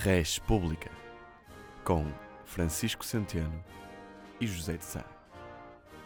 Res 0.00 0.38
Pública, 0.38 0.92
com 1.84 2.06
Francisco 2.44 3.04
Centeno 3.04 3.64
e 4.40 4.46
José 4.46 4.76
de 4.76 4.84
Sá, 4.84 5.04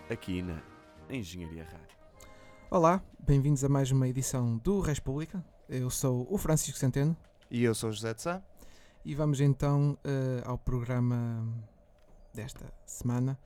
aqui 0.08 0.41
na 0.41 0.62
Engenharia 1.11 1.64
Rádio. 1.64 1.98
Olá, 2.70 3.02
bem-vindos 3.18 3.62
a 3.62 3.68
mais 3.68 3.90
uma 3.90 4.08
edição 4.08 4.56
do 4.56 4.80
Res 4.80 4.98
Pública. 4.98 5.44
Eu 5.68 5.90
sou 5.90 6.26
o 6.30 6.38
Francisco 6.38 6.78
Centeno 6.78 7.14
E 7.50 7.62
eu 7.62 7.74
sou 7.74 7.90
o 7.90 7.92
José 7.92 8.14
de 8.14 8.22
Sá. 8.22 8.42
e 9.04 9.14
vamos 9.14 9.43
então 9.43 9.98
eh, 10.04 10.43
ao 10.46 10.56
programa 10.56 11.46
desta 12.32 12.72
semana. 12.86 13.38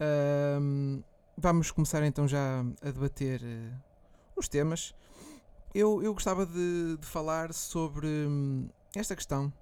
Ahm, 0.00 1.00
vamos 1.38 1.70
começar 1.70 2.02
então 2.02 2.26
já 2.26 2.58
a 2.82 2.90
debater 2.90 3.40
eh, 3.40 3.70
os 4.34 4.48
temas. 4.48 4.96
Eu, 5.72 6.02
eu 6.02 6.12
gostava 6.12 6.44
de, 6.44 6.96
de 6.96 7.06
falar 7.06 7.54
sobre 7.54 8.08
hum, 8.08 8.68
esta 8.96 9.14
questão 9.14 9.52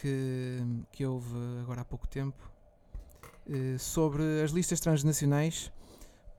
que, 0.00 0.58
que 0.92 1.06
houve 1.06 1.36
agora 1.60 1.80
há 1.80 1.84
pouco 1.84 2.06
tempo 2.06 2.50
eh, 3.48 3.78
sobre 3.78 4.42
as 4.42 4.50
listas 4.50 4.80
transnacionais 4.80 5.72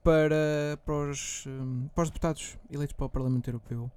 para, 0.02 0.78
para, 0.84 1.10
os, 1.10 1.44
hum, 1.46 1.88
para 1.94 2.02
os 2.02 2.10
deputados 2.10 2.58
eleitos 2.70 2.94
para 2.94 3.06
o 3.06 3.10
Parlamento 3.10 3.48
Europeu. 3.48 3.90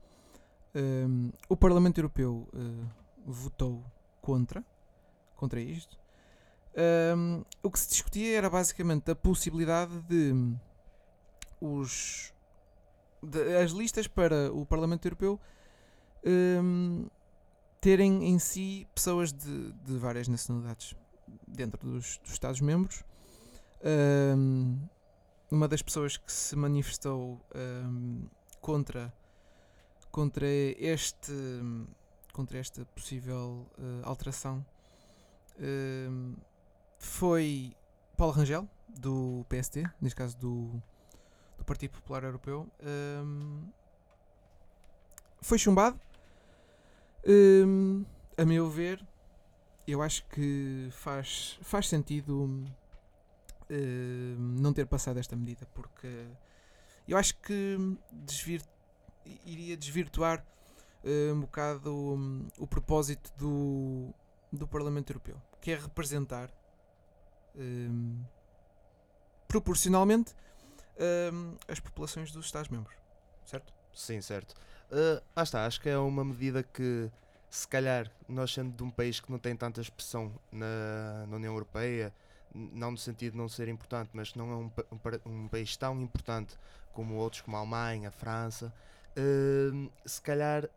Hum, 0.75 1.31
o 1.47 1.55
Parlamento 1.55 1.99
Europeu 1.99 2.47
eh, 2.53 2.87
votou 3.25 3.83
contra, 4.21 4.63
contra 5.35 5.59
isto. 5.59 5.99
Hum, 7.15 7.43
o 7.61 7.69
que 7.69 7.79
se 7.79 7.89
discutia 7.89 8.37
era 8.37 8.49
basicamente 8.49 9.11
a 9.11 9.15
possibilidade 9.15 10.01
de 10.03 10.55
os, 11.59 12.33
as 13.61 13.71
listas 13.71 14.07
para 14.07 14.51
o 14.51 14.65
Parlamento 14.65 15.05
Europeu 15.05 15.39
hum, 16.25 17.07
terem 17.81 18.25
em 18.25 18.37
si 18.37 18.87
pessoas 18.93 19.33
de, 19.33 19.73
de 19.73 19.97
várias 19.97 20.27
nacionalidades 20.27 20.95
dentro 21.47 21.79
dos, 21.79 22.19
dos 22.19 22.31
Estados-membros. 22.31 23.03
Hum, 23.83 24.79
uma 25.49 25.67
das 25.67 25.81
pessoas 25.81 26.15
que 26.15 26.31
se 26.31 26.55
manifestou 26.55 27.41
hum, 27.55 28.27
contra, 28.61 29.11
contra 30.11 30.47
este 30.47 31.33
contra 32.31 32.59
esta 32.59 32.85
possível 32.85 33.67
eh, 33.77 34.01
alteração 34.03 34.65
hum, 35.59 36.37
foi 36.97 37.75
Paulo 38.15 38.31
Rangel, 38.31 38.69
do 38.87 39.45
PSD, 39.49 39.83
neste 39.99 40.15
caso 40.15 40.37
do, 40.37 40.81
do 41.57 41.65
Partido 41.65 41.91
Popular 41.91 42.23
Europeu. 42.23 42.69
Foi 45.41 45.57
chumbado. 45.57 45.99
Hum, 47.25 48.03
a 48.37 48.43
meu 48.43 48.69
ver, 48.69 49.05
eu 49.87 50.01
acho 50.01 50.25
que 50.27 50.89
faz, 50.91 51.59
faz 51.61 51.87
sentido 51.87 52.43
hum, 52.43 52.65
não 54.59 54.73
ter 54.73 54.87
passado 54.87 55.19
esta 55.19 55.35
medida, 55.35 55.65
porque 55.73 56.27
eu 57.07 57.17
acho 57.17 57.35
que 57.37 57.77
iria 59.45 59.77
desvirtuar 59.77 60.45
eh, 61.03 61.31
um 61.31 61.41
bocado 61.41 61.93
hum, 61.93 62.47
o 62.57 62.67
propósito 62.67 63.31
do, 63.37 64.13
do 64.51 64.67
Parlamento 64.67 65.11
Europeu, 65.11 65.39
que 65.59 65.71
é 65.71 65.75
representar 65.75 66.49
hum, 67.55 68.23
proporcionalmente 69.47 70.33
hum, 71.33 71.55
as 71.67 71.79
populações 71.79 72.31
dos 72.31 72.45
Estados-membros, 72.45 72.95
certo? 73.45 73.80
Sim, 73.93 74.21
certo. 74.21 74.53
Uh, 74.91 75.21
lá 75.35 75.43
está, 75.43 75.65
acho 75.65 75.79
que 75.81 75.89
é 75.89 75.97
uma 75.97 76.23
medida 76.23 76.63
que, 76.63 77.09
se 77.49 77.67
calhar, 77.67 78.11
nós 78.27 78.53
sendo 78.53 78.75
de 78.75 78.83
um 78.83 78.89
país 78.89 79.19
que 79.19 79.31
não 79.31 79.39
tem 79.39 79.55
tanta 79.55 79.81
expressão 79.81 80.31
na, 80.51 81.25
na 81.27 81.35
União 81.37 81.53
Europeia, 81.53 82.13
não 82.53 82.91
no 82.91 82.97
sentido 82.97 83.33
de 83.33 83.37
não 83.37 83.47
ser 83.47 83.67
importante, 83.69 84.09
mas 84.13 84.35
não 84.35 84.51
é 84.51 84.55
um, 84.55 84.71
um 84.91 85.43
um 85.43 85.47
país 85.47 85.75
tão 85.77 86.01
importante 86.01 86.57
como 86.93 87.15
outros, 87.15 87.41
como 87.41 87.55
a 87.55 87.59
Alemanha, 87.59 88.09
a 88.09 88.11
França, 88.11 88.73
uh, 89.17 89.91
se 90.05 90.21
calhar 90.21 90.67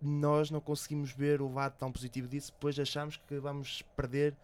nós 0.00 0.50
não 0.50 0.60
conseguimos 0.60 1.10
ver 1.10 1.40
o 1.40 1.52
lado 1.52 1.74
tão 1.76 1.90
positivo 1.90 2.28
disso, 2.28 2.52
pois 2.60 2.78
achamos 2.78 3.16
que 3.16 3.38
vamos 3.38 3.82
perder 3.96 4.34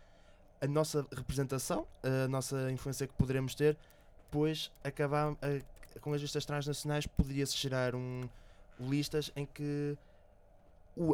a 0.60 0.66
nossa 0.66 1.06
representação, 1.12 1.86
a 2.03 2.26
nossa 2.26 2.72
influência 2.72 3.06
que 3.06 3.12
poderemos 3.14 3.54
ter, 3.54 3.76
pois 4.30 4.72
acabar 4.82 5.36
com 6.00 6.12
as 6.12 6.21
listas 6.21 6.44
transnacionais 6.44 7.06
poderia-se 7.06 7.56
gerar 7.56 7.94
um 7.94 8.28
listas 8.78 9.31
em 9.37 9.47
que 9.47 9.97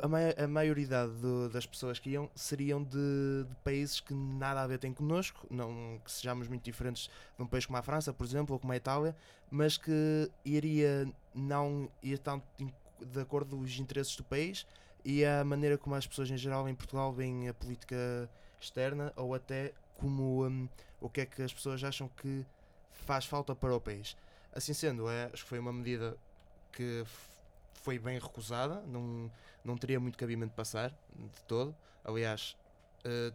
a, 0.03 0.09
mai- 0.09 0.35
a 0.37 0.47
maioridade 0.47 1.13
do- 1.13 1.49
das 1.49 1.65
pessoas 1.67 1.99
que 1.99 2.11
iam 2.11 2.29
seriam 2.35 2.83
de, 2.83 3.45
de 3.49 3.55
países 3.65 3.99
que 4.01 4.13
nada 4.13 4.61
a 4.63 4.67
ver 4.67 4.79
têm 4.79 4.93
connosco, 4.93 5.47
não 5.51 5.99
que 6.05 6.11
sejamos 6.13 6.49
muito 6.49 6.63
diferentes 6.63 7.09
de 7.37 7.43
um 7.43 7.47
país 7.47 7.65
como 7.65 7.79
a 7.79 7.83
França, 7.83 8.13
por 8.13 8.25
exemplo, 8.25 8.55
ou 8.55 8.61
como 8.61 8.73
a 8.73 8.77
Itália, 8.77 9.17
mas 9.51 9.79
que 9.79 10.31
iria 10.45 11.11
não 11.35 11.89
ir 12.03 12.19
tanto 12.19 12.45
de 13.01 13.21
acordo 13.21 13.57
com 13.57 13.63
os 13.63 13.79
interesses 13.79 14.15
do 14.17 14.25
país 14.25 14.67
e 15.03 15.25
a 15.25 15.43
maneira 15.43 15.79
como 15.79 15.95
as 15.95 16.07
pessoas 16.07 16.31
em 16.31 16.37
geral 16.37 16.69
em 16.69 16.75
Portugal 16.75 17.11
veem 17.13 17.49
a 17.49 17.55
política 17.55 18.29
externa 18.61 19.13
ou 19.17 19.35
até 19.35 19.73
como 19.97 20.47
hum, 20.47 20.69
o 21.01 21.09
que 21.09 21.23
é 21.23 21.27
que 21.27 21.41
as 21.43 21.53
pessoas 21.55 21.83
acham 21.83 22.09
que 22.21 22.45
faz 22.93 23.25
falta 23.25 23.55
para 23.55 23.75
o 23.75 23.81
país. 23.81 24.15
Assim 24.53 24.75
sendo, 24.75 25.09
é, 25.09 25.27
acho 25.33 25.43
que 25.45 25.49
foi 25.49 25.59
uma 25.59 25.73
medida 25.73 26.17
que 26.73 27.05
foi 27.75 27.99
bem 27.99 28.19
recusada, 28.19 28.81
não, 28.83 29.31
não 29.65 29.77
teria 29.77 29.99
muito 30.01 30.19
cabimento 30.19 30.53
passar 30.55 30.91
de 30.91 31.43
todo. 31.47 31.75
Aliás, 32.05 32.57
eh, 33.05 33.33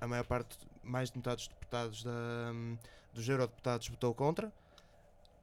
a 0.00 0.06
maior 0.06 0.24
parte, 0.26 0.58
mais 0.82 1.10
de 1.10 1.16
metade 1.18 1.36
dos 1.36 1.48
deputados 1.48 2.02
da, 2.04 2.12
dos 3.14 3.28
eurodeputados 3.28 3.88
votou 3.88 4.12
contra 4.14 4.52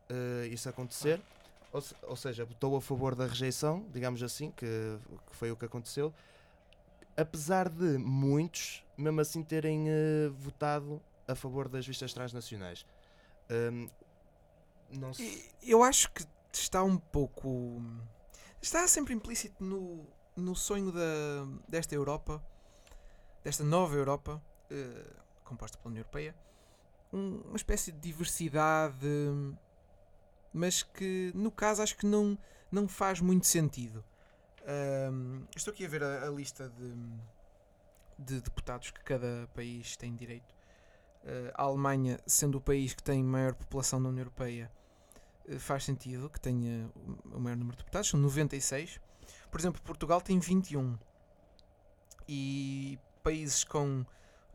eh, 0.09 0.47
isso 0.51 0.69
acontecer. 0.69 1.21
Ou, 1.71 1.81
se- 1.81 1.95
ou 2.03 2.15
seja, 2.15 2.45
votou 2.45 2.75
a 2.75 2.81
favor 2.81 3.15
da 3.15 3.25
rejeição, 3.25 3.83
digamos 3.91 4.21
assim, 4.21 4.51
que, 4.51 4.65
que 5.29 5.35
foi 5.35 5.51
o 5.51 5.55
que 5.55 5.65
aconteceu. 5.65 6.13
Apesar 7.15 7.69
de 7.69 7.97
muitos, 7.97 8.83
mesmo 8.97 9.21
assim, 9.21 9.43
terem 9.43 9.85
eh, 9.87 10.29
votado 10.37 11.01
a 11.27 11.35
favor 11.35 11.67
das 11.69 11.85
vistas 11.85 12.11
transnacionais. 12.13 12.85
Hum, 13.49 13.87
não 14.97 15.13
se... 15.13 15.49
Eu 15.61 15.83
acho 15.83 16.11
que 16.11 16.25
está 16.51 16.83
um 16.83 16.97
pouco. 16.97 17.81
Está 18.61 18.87
sempre 18.87 19.13
implícito 19.13 19.63
no, 19.63 20.05
no 20.35 20.55
sonho 20.55 20.91
da, 20.91 21.45
desta 21.67 21.93
Europa, 21.95 22.43
desta 23.43 23.63
nova 23.63 23.95
Europa, 23.95 24.41
eh, 24.71 25.05
composta 25.43 25.77
pela 25.77 25.89
União 25.89 26.01
Europeia, 26.01 26.35
um- 27.11 27.41
uma 27.47 27.57
espécie 27.57 27.91
de 27.91 27.99
diversidade, 27.99 29.07
mas 30.53 30.83
que 30.83 31.31
no 31.35 31.51
caso 31.51 31.81
acho 31.81 31.97
que 31.97 32.05
não, 32.05 32.37
não 32.71 32.87
faz 32.87 33.19
muito 33.19 33.45
sentido. 33.47 34.03
Estou 35.55 35.73
aqui 35.73 35.85
a 35.85 35.89
ver 35.89 36.03
a, 36.03 36.27
a 36.27 36.29
lista 36.29 36.69
de, 36.69 36.93
de 38.17 38.41
deputados 38.41 38.91
que 38.91 39.03
cada 39.03 39.49
país 39.53 39.97
tem 39.97 40.15
direito. 40.15 40.55
Eh, 41.25 41.51
a 41.55 41.63
Alemanha, 41.63 42.19
sendo 42.25 42.57
o 42.57 42.61
país 42.61 42.93
que 42.93 43.03
tem 43.03 43.21
maior 43.23 43.53
população 43.55 43.99
na 43.99 44.07
União 44.09 44.21
Europeia, 44.21 44.71
faz 45.59 45.83
sentido 45.83 46.29
que 46.29 46.39
tenha 46.39 46.89
o- 47.33 47.39
maior 47.39 47.55
número 47.57 47.75
de 47.77 47.83
deputados, 47.83 48.09
são 48.09 48.19
96. 48.19 48.99
Por 49.51 49.59
exemplo, 49.59 49.81
Portugal 49.81 50.21
tem 50.21 50.39
21. 50.39 50.97
E 52.27 52.97
países 53.21 53.63
com 53.63 54.05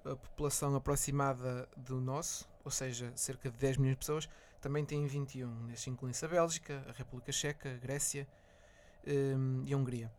a 0.05 0.17
população 0.17 0.75
aproximada 0.75 1.69
do 1.77 2.01
nosso, 2.01 2.49
ou 2.65 2.71
seja, 2.71 3.13
cerca 3.15 3.51
de 3.51 3.57
10 3.59 3.77
milhões 3.77 3.95
de 3.97 3.99
pessoas, 4.01 4.29
também 4.61 4.85
têm 4.85 5.07
21. 5.07 5.49
Nestes 5.67 5.87
incluem-se 5.89 6.25
a 6.25 6.29
Bélgica, 6.29 6.85
a 6.89 6.93
República 6.93 7.31
Checa, 7.31 7.71
a 7.75 7.77
Grécia 7.77 8.27
hum, 9.07 9.63
e 9.67 9.73
a 9.73 9.77
Hungria. 9.77 10.11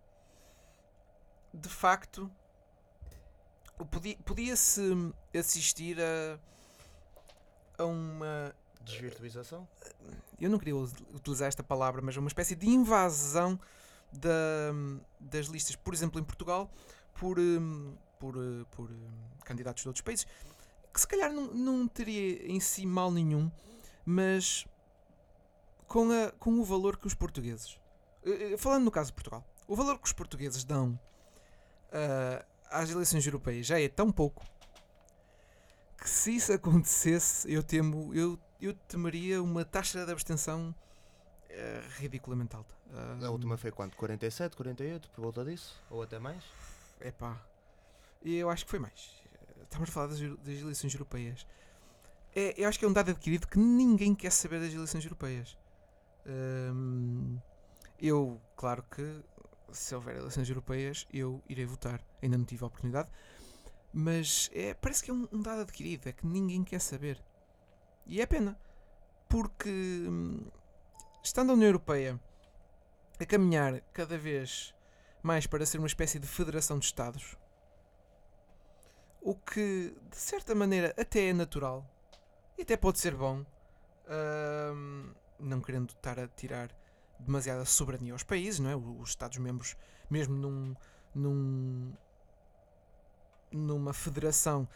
De 1.53 1.69
facto, 1.69 2.31
podia-se 4.25 4.81
assistir 5.37 5.97
a, 5.99 6.39
a 7.81 7.85
uma 7.85 8.55
Desvirtualização? 8.81 9.67
eu 10.39 10.49
não 10.49 10.57
queria 10.57 10.75
utilizar 10.75 11.47
esta 11.49 11.61
palavra, 11.61 12.01
mas 12.01 12.15
uma 12.15 12.27
espécie 12.29 12.55
de 12.55 12.67
invasão 12.67 13.59
da- 14.11 14.71
das 15.19 15.47
listas, 15.47 15.75
por 15.75 15.93
exemplo, 15.93 16.19
em 16.19 16.23
Portugal, 16.23 16.71
por, 17.15 17.37
hum, 17.37 17.95
por, 18.17 18.35
eh, 18.37 18.65
por 18.71 18.89
hum, 18.89 19.09
candidatos 19.43 19.83
de 19.83 19.89
outros 19.89 20.01
países, 20.01 20.25
que 20.93 20.99
se 20.99 21.07
calhar 21.07 21.31
não, 21.31 21.47
não 21.53 21.87
teria 21.87 22.47
em 22.49 22.59
si 22.59 22.85
mal 22.85 23.11
nenhum, 23.11 23.51
mas 24.05 24.65
com, 25.87 26.09
a, 26.11 26.31
com 26.31 26.51
o 26.59 26.63
valor 26.63 26.97
que 26.97 27.05
os 27.05 27.13
portugueses, 27.13 27.77
eh, 28.25 28.53
eh, 28.53 28.57
falando 28.57 28.85
no 28.85 28.91
caso 28.91 29.09
de 29.09 29.15
Portugal, 29.15 29.45
o 29.67 29.75
valor 29.75 29.99
que 29.99 30.07
os 30.07 30.13
portugueses 30.13 30.63
dão 30.63 30.97
ah, 31.91 32.45
às 32.71 32.89
eleições 32.89 33.25
europeias 33.25 33.65
já 33.67 33.79
é 33.79 33.87
tão 33.89 34.09
pouco 34.11 34.43
que 35.97 36.09
se 36.09 36.35
isso 36.35 36.53
acontecesse, 36.53 37.51
eu 37.51 37.61
temo, 37.61 38.13
eu, 38.15 38.39
eu 38.59 38.73
temeria 38.73 39.41
uma 39.41 39.63
taxa 39.63 40.05
de 40.05 40.11
abstenção 40.11 40.73
eh, 41.49 41.81
ridiculamente 41.97 42.55
alta. 42.55 42.75
A 43.25 43.29
última 43.29 43.57
foi 43.57 43.71
quanto? 43.71 43.95
47, 43.97 44.55
48, 44.55 45.09
por 45.09 45.21
volta 45.21 45.45
disso? 45.45 45.79
Ou 45.89 46.01
até 46.01 46.19
mais? 46.19 46.43
É 46.99 47.11
pá. 47.11 47.39
Eu 48.23 48.49
acho 48.49 48.65
que 48.65 48.71
foi 48.71 48.79
mais. 48.79 49.21
Estamos 49.63 49.89
a 49.89 49.91
falar 49.91 50.07
das, 50.07 50.19
das 50.19 50.59
eleições 50.59 50.93
europeias. 50.93 51.45
É, 52.35 52.53
eu 52.61 52.67
acho 52.67 52.77
que 52.77 52.85
é 52.85 52.87
um 52.87 52.93
dado 52.93 53.11
adquirido 53.11 53.47
que 53.47 53.57
ninguém 53.57 54.13
quer 54.13 54.31
saber 54.31 54.59
das 54.59 54.73
eleições 54.73 55.03
europeias. 55.03 55.57
Eu, 57.99 58.39
claro 58.55 58.83
que 58.83 59.21
se 59.71 59.95
houver 59.95 60.17
eleições 60.17 60.47
europeias, 60.49 61.07
eu 61.11 61.41
irei 61.49 61.65
votar. 61.65 62.01
Ainda 62.21 62.37
não 62.37 62.45
tive 62.45 62.63
a 62.63 62.67
oportunidade. 62.67 63.09
Mas 63.91 64.49
é, 64.53 64.73
parece 64.73 65.03
que 65.03 65.09
é 65.09 65.13
um, 65.13 65.27
um 65.31 65.41
dado 65.41 65.61
adquirido, 65.61 66.07
é 66.07 66.11
que 66.11 66.25
ninguém 66.25 66.63
quer 66.63 66.79
saber. 66.79 67.21
E 68.09 68.19
é 68.19 68.25
pena. 68.25 68.59
Porque 69.29 69.69
hum, 69.69 70.47
estando 71.23 71.51
a 71.51 71.53
União 71.53 71.67
Europeia 71.67 72.19
a 73.19 73.25
caminhar 73.25 73.79
cada 73.93 74.17
vez 74.17 74.73
mais 75.21 75.45
para 75.45 75.65
ser 75.65 75.77
uma 75.77 75.87
espécie 75.87 76.17
de 76.17 76.25
federação 76.25 76.79
de 76.79 76.85
Estados, 76.85 77.37
o 79.21 79.35
que 79.35 79.95
de 80.09 80.17
certa 80.17 80.55
maneira 80.55 80.95
até 80.97 81.27
é 81.27 81.33
natural 81.33 81.85
e 82.57 82.63
até 82.63 82.75
pode 82.75 82.97
ser 82.97 83.13
bom, 83.15 83.45
hum, 84.73 85.13
não 85.39 85.61
querendo 85.61 85.91
estar 85.91 86.19
a 86.19 86.27
tirar 86.27 86.71
demasiada 87.19 87.63
soberania 87.65 88.13
aos 88.13 88.23
países, 88.23 88.59
não 88.59 88.69
é? 88.71 88.75
Os 88.75 89.09
Estados-membros, 89.09 89.77
mesmo 90.09 90.35
num, 90.35 90.75
num, 91.13 91.93
numa 93.51 93.93
federação, 93.93 94.67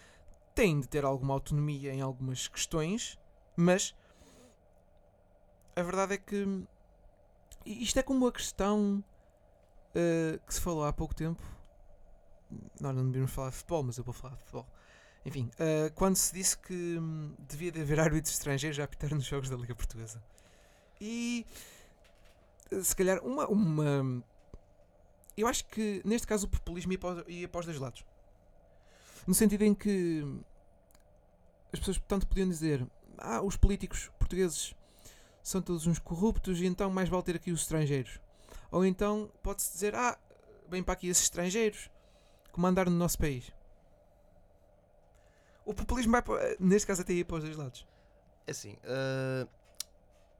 têm 0.53 0.79
de 0.79 0.87
ter 0.87 1.03
alguma 1.03 1.33
autonomia 1.33 1.91
em 1.93 2.01
algumas 2.01 2.47
questões, 2.47 3.17
mas 3.55 3.95
a 5.75 5.81
verdade 5.81 6.15
é 6.15 6.17
que 6.17 6.65
isto 7.65 7.97
é 7.99 8.03
como 8.03 8.27
a 8.27 8.31
questão 8.31 9.03
uh, 9.95 10.39
que 10.45 10.53
se 10.53 10.61
falou 10.61 10.85
há 10.85 10.93
pouco 10.93 11.15
tempo. 11.15 11.41
Nós 12.79 12.95
não 12.95 13.05
devíamos 13.05 13.31
falar 13.31 13.49
de 13.49 13.55
futebol, 13.55 13.83
mas 13.83 13.97
eu 13.97 14.03
vou 14.03 14.13
falar 14.13 14.35
de 14.35 14.41
futebol. 14.41 14.67
Enfim, 15.25 15.49
uh, 15.53 15.91
quando 15.95 16.15
se 16.15 16.33
disse 16.33 16.57
que 16.57 16.97
hum, 16.99 17.33
devia 17.39 17.71
de 17.71 17.81
haver 17.81 17.99
árbitros 18.01 18.33
estrangeiros 18.33 18.79
a 18.79 18.83
apitar 18.83 19.13
nos 19.13 19.25
jogos 19.25 19.49
da 19.49 19.55
Liga 19.55 19.73
Portuguesa. 19.73 20.21
E 20.99 21.45
se 22.81 22.95
calhar 22.95 23.19
uma, 23.23 23.47
uma. 23.47 24.23
Eu 25.35 25.47
acho 25.47 25.65
que 25.65 26.01
neste 26.05 26.27
caso 26.27 26.45
o 26.45 26.49
populismo 26.49 26.91
ia 26.91 26.99
para, 26.99 27.31
ia 27.31 27.47
para 27.47 27.59
os 27.59 27.65
dois 27.65 27.79
lados. 27.79 28.05
No 29.25 29.33
sentido 29.33 29.63
em 29.63 29.73
que 29.73 30.23
as 31.71 31.79
pessoas, 31.79 31.97
portanto, 31.97 32.27
podiam 32.27 32.47
dizer: 32.47 32.85
Ah, 33.17 33.41
os 33.41 33.55
políticos 33.55 34.11
portugueses 34.19 34.75
são 35.41 35.61
todos 35.61 35.87
uns 35.87 35.99
corruptos 35.99 36.59
e 36.59 36.65
então 36.65 36.89
mais 36.89 37.09
vale 37.09 37.23
ter 37.23 37.35
aqui 37.35 37.51
os 37.51 37.61
estrangeiros. 37.61 38.19
Ou 38.71 38.85
então 38.85 39.29
pode-se 39.41 39.71
dizer: 39.71 39.95
Ah, 39.95 40.17
vem 40.69 40.81
para 40.81 40.93
aqui 40.93 41.07
esses 41.07 41.23
estrangeiros 41.23 41.89
comandar 42.51 42.89
no 42.89 42.95
nosso 42.95 43.17
país. 43.17 43.51
O 45.65 45.73
populismo 45.73 46.11
vai, 46.11 46.21
para, 46.21 46.55
neste 46.59 46.87
caso, 46.87 47.01
até 47.01 47.13
ir 47.13 47.25
para 47.25 47.37
os 47.37 47.43
dois 47.43 47.55
lados. 47.55 47.87
É 48.45 48.51
assim, 48.51 48.77
uh, 48.83 49.47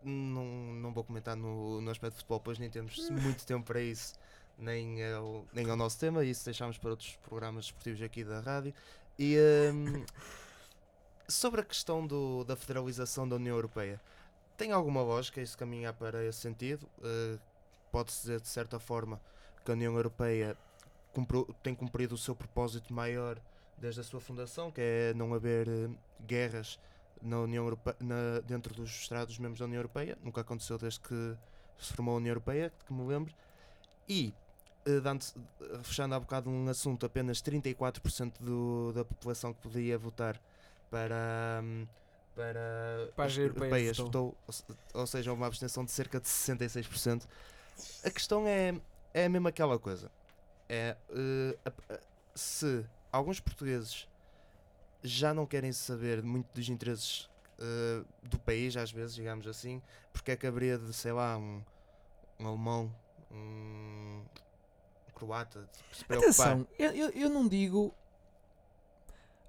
não, 0.04 0.46
não 0.46 0.94
vou 0.94 1.04
comentar 1.04 1.36
no, 1.36 1.80
no 1.80 1.90
aspecto 1.90 2.16
de 2.16 2.20
futebol, 2.20 2.40
pois 2.40 2.60
nem 2.60 2.70
temos 2.70 3.08
muito 3.10 3.46
tempo 3.46 3.66
para 3.66 3.81
isso, 3.81 4.14
nem 4.58 5.02
é, 5.02 5.18
o, 5.18 5.46
nem 5.54 5.70
é 5.70 5.75
nosso 5.75 5.98
tema, 5.98 6.25
isso 6.25 6.44
deixámos 6.44 6.78
para 6.78 6.90
outros 6.90 7.16
programas 7.24 7.66
esportivos 7.66 8.02
aqui 8.02 8.24
da 8.24 8.42
rádio. 8.42 8.74
E 9.18 9.38
um, 9.74 10.06
sobre 11.34 11.62
a 11.62 11.64
questão 11.64 12.06
do, 12.06 12.44
da 12.44 12.56
federalização 12.56 13.28
da 13.28 13.36
União 13.36 13.56
Europeia, 13.56 14.00
tem 14.58 14.72
alguma 14.72 15.02
lógica 15.02 15.42
isso 15.42 15.58
caminhar 15.58 15.94
para 15.94 16.24
esse 16.24 16.40
sentido? 16.40 16.88
Uh, 17.00 17.40
Pode-se 17.92 18.22
dizer 18.22 18.42
de 18.42 18.48
certa 18.48 18.80
forma 18.80 19.22
que 19.64 19.70
a 19.70 19.76
União 19.76 19.96
Europeia 19.96 20.58
tem 21.62 21.76
cumprido 21.76 22.16
o 22.16 22.18
seu 22.18 22.36
propósito 22.36 22.92
maior 22.92 23.40
desde 23.78 24.02
a 24.02 24.04
sua 24.04 24.20
fundação, 24.20 24.72
que 24.72 24.82
é 24.82 25.14
não 25.14 25.32
haver 25.32 25.68
uh, 25.68 25.96
guerras 26.26 26.80
na 27.22 27.40
União 27.42 27.64
Europeia, 27.64 27.96
na, 28.00 28.40
dentro 28.48 28.74
dos 28.74 28.90
Estados-membros 28.90 29.60
da 29.60 29.66
União 29.66 29.78
Europeia. 29.78 30.18
Nunca 30.24 30.42
aconteceu 30.42 30.78
desde 30.80 31.02
que 31.02 31.36
se 31.78 31.94
formou 31.94 32.16
a 32.16 32.18
União 32.18 32.32
Europeia, 32.32 32.74
que 32.84 32.92
me 32.92 33.06
lembro. 33.06 33.32
E, 34.10 34.34
uh, 34.88 35.00
dando, 35.00 35.24
fechando 35.84 36.16
há 36.16 36.20
bocado 36.20 36.50
um 36.50 36.68
assunto, 36.68 37.06
apenas 37.06 37.44
34% 37.44 38.34
do, 38.40 38.92
da 38.92 39.06
população 39.06 39.54
que 39.54 39.62
podia 39.62 40.00
votar 40.00 40.42
para. 40.94 41.62
Um, 41.63 41.88
para, 42.36 43.12
para 43.16 43.25
as 43.25 43.38
europeias 43.38 43.98
votou, 43.98 44.36
ou, 44.92 45.06
seja, 45.06 45.31
uma 45.31 45.45
abstenção 45.45 45.86
de 45.86 45.92
cerca 45.92 46.19
de 46.19 46.28
66%. 46.28 47.28
A 48.04 48.10
questão 48.10 48.48
é, 48.48 48.74
é 49.13 49.30
mesmo 49.30 49.48
aquela 49.48 49.78
coisa. 49.78 50.12
É 50.68 50.98
uh, 51.12 51.72
se 52.34 52.84
alguns 53.12 53.40
portugueses 53.40 54.07
já 55.04 55.31
não 55.31 55.45
querem 55.45 55.72
saber 55.72 56.24
muito 56.24 56.48
dos 56.56 56.69
interesses 56.69 57.30
uh, 57.60 58.04
do 58.24 58.39
país, 58.39 58.75
às 58.75 58.92
vezes, 58.92 59.13
digamos 59.13 59.46
assim, 59.46 59.80
porque 60.12 60.31
é 60.31 60.36
que 60.36 60.48
haveria 60.48 60.80
de, 60.80 60.92
sei 60.92 61.12
lá, 61.12 61.38
um, 61.38 61.62
um 62.39 62.48
alemão, 62.48 62.96
um, 63.30 64.24
um 65.07 65.12
croata, 65.13 65.69
se 65.92 66.04
preocupar. 66.04 66.54
Atenção, 66.54 66.68
eu, 66.80 66.92
eu, 66.94 67.10
eu 67.12 67.30
não 67.30 67.48
digo. 67.48 67.94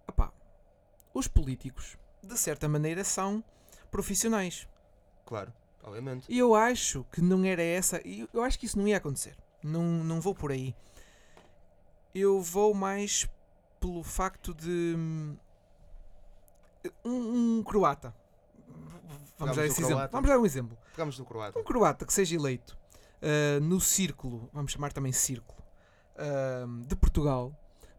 Opá, 0.06 0.30
os 1.14 1.28
políticos, 1.28 1.96
de 2.22 2.36
certa 2.36 2.68
maneira, 2.68 3.04
são 3.04 3.42
profissionais. 3.90 4.68
Claro, 5.24 5.52
obviamente. 5.82 6.26
E 6.28 6.38
eu 6.38 6.54
acho 6.54 7.04
que 7.12 7.22
não 7.22 7.44
era 7.44 7.62
essa. 7.62 8.02
Eu 8.32 8.42
acho 8.42 8.58
que 8.58 8.66
isso 8.66 8.76
não 8.76 8.86
ia 8.86 8.98
acontecer. 8.98 9.36
Não, 9.62 9.82
não 9.82 10.20
vou 10.20 10.34
por 10.34 10.52
aí. 10.52 10.74
Eu 12.14 12.40
vou 12.40 12.74
mais 12.74 13.28
pelo 13.80 14.02
facto 14.02 14.52
de 14.52 14.94
hum, 14.96 15.36
um, 17.04 17.58
um 17.58 17.62
croata. 17.62 18.14
Vamos 19.38 19.56
dar 19.56 19.66
esse 19.66 19.82
exemplo. 19.82 20.08
Vamos 20.10 20.28
dar 20.28 20.38
um 20.38 20.46
exemplo. 20.46 20.78
Pegamos 20.90 21.16
do 21.16 21.24
croata. 21.24 21.58
Um 21.58 21.64
croata 21.64 22.04
que 22.04 22.12
seja 22.12 22.34
eleito 22.34 22.76
uh, 23.24 23.60
no 23.60 23.80
círculo, 23.80 24.48
vamos 24.52 24.72
chamar 24.72 24.92
também 24.92 25.12
círculo, 25.12 25.58
uh, 26.16 26.86
de 26.86 26.94
Portugal, 26.94 27.52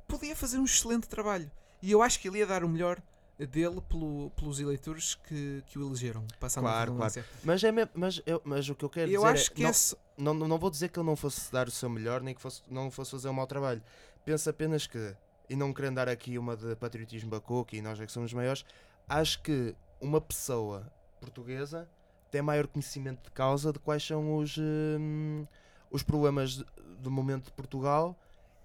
podia 0.08 0.36
fazer 0.36 0.58
um 0.58 0.66
excelente 0.66 1.08
trabalho. 1.08 1.52
E 1.86 1.92
eu 1.92 2.02
acho 2.02 2.20
que 2.20 2.28
ele 2.28 2.40
ia 2.40 2.48
dar 2.48 2.64
o 2.64 2.68
melhor 2.68 3.00
dele 3.38 3.80
pelo, 3.88 4.32
pelos 4.32 4.60
eleitores 4.60 5.14
que, 5.14 5.64
que 5.68 5.78
o 5.78 5.88
elegeram, 5.88 6.26
passando 6.40 6.64
claro, 6.64 6.94
a 6.94 6.96
claro. 6.96 7.24
Mas, 7.44 7.64
é 7.64 7.72
mesmo, 7.72 7.92
mas, 7.94 8.22
eu, 8.26 8.42
mas 8.44 8.68
o 8.68 8.74
que 8.74 8.84
eu 8.84 8.90
quero 8.90 9.12
eu 9.12 9.22
dizer 9.22 9.32
acho 9.32 9.52
é, 9.52 9.54
que 9.54 9.62
não, 9.62 9.70
esse... 9.70 9.98
não, 10.18 10.34
não, 10.34 10.58
vou 10.58 10.72
dizer 10.72 10.90
que 10.90 10.98
ele 10.98 11.06
não 11.06 11.16
fosse 11.16 11.52
dar 11.52 11.68
o 11.68 11.72
seu 11.72 11.88
melhor, 11.88 12.22
nem 12.22 12.34
que 12.34 12.42
fosse, 12.42 12.64
não 12.68 12.90
fosse 12.90 13.12
fazer 13.12 13.30
um 13.30 13.34
mau 13.34 13.46
trabalho. 13.46 13.84
Penso 14.26 14.50
apenas 14.50 14.88
que 14.88 15.16
e 15.48 15.56
não 15.56 15.72
querendo 15.72 15.98
dar 15.98 16.10
aqui 16.10 16.40
uma 16.40 16.58
de 16.58 16.76
patriotismo 16.76 17.30
bacoco 17.30 17.76
e 17.76 17.84
nós 17.84 18.00
é 18.00 18.06
que 18.08 18.12
somos 18.12 18.34
maiores, 18.34 18.66
acho 19.08 19.40
que 19.44 19.76
uma 20.02 20.20
pessoa 20.20 20.92
portuguesa 21.20 21.88
tem 22.32 22.42
maior 22.42 22.66
conhecimento 22.66 23.26
de 23.26 23.30
causa 23.30 23.72
de 23.72 23.78
quais 23.78 24.04
são 24.04 24.38
os, 24.38 24.58
hum, 24.58 25.46
os 25.92 26.02
problemas 26.02 26.64
do 26.98 27.12
momento 27.12 27.46
de 27.46 27.52
Portugal 27.52 28.18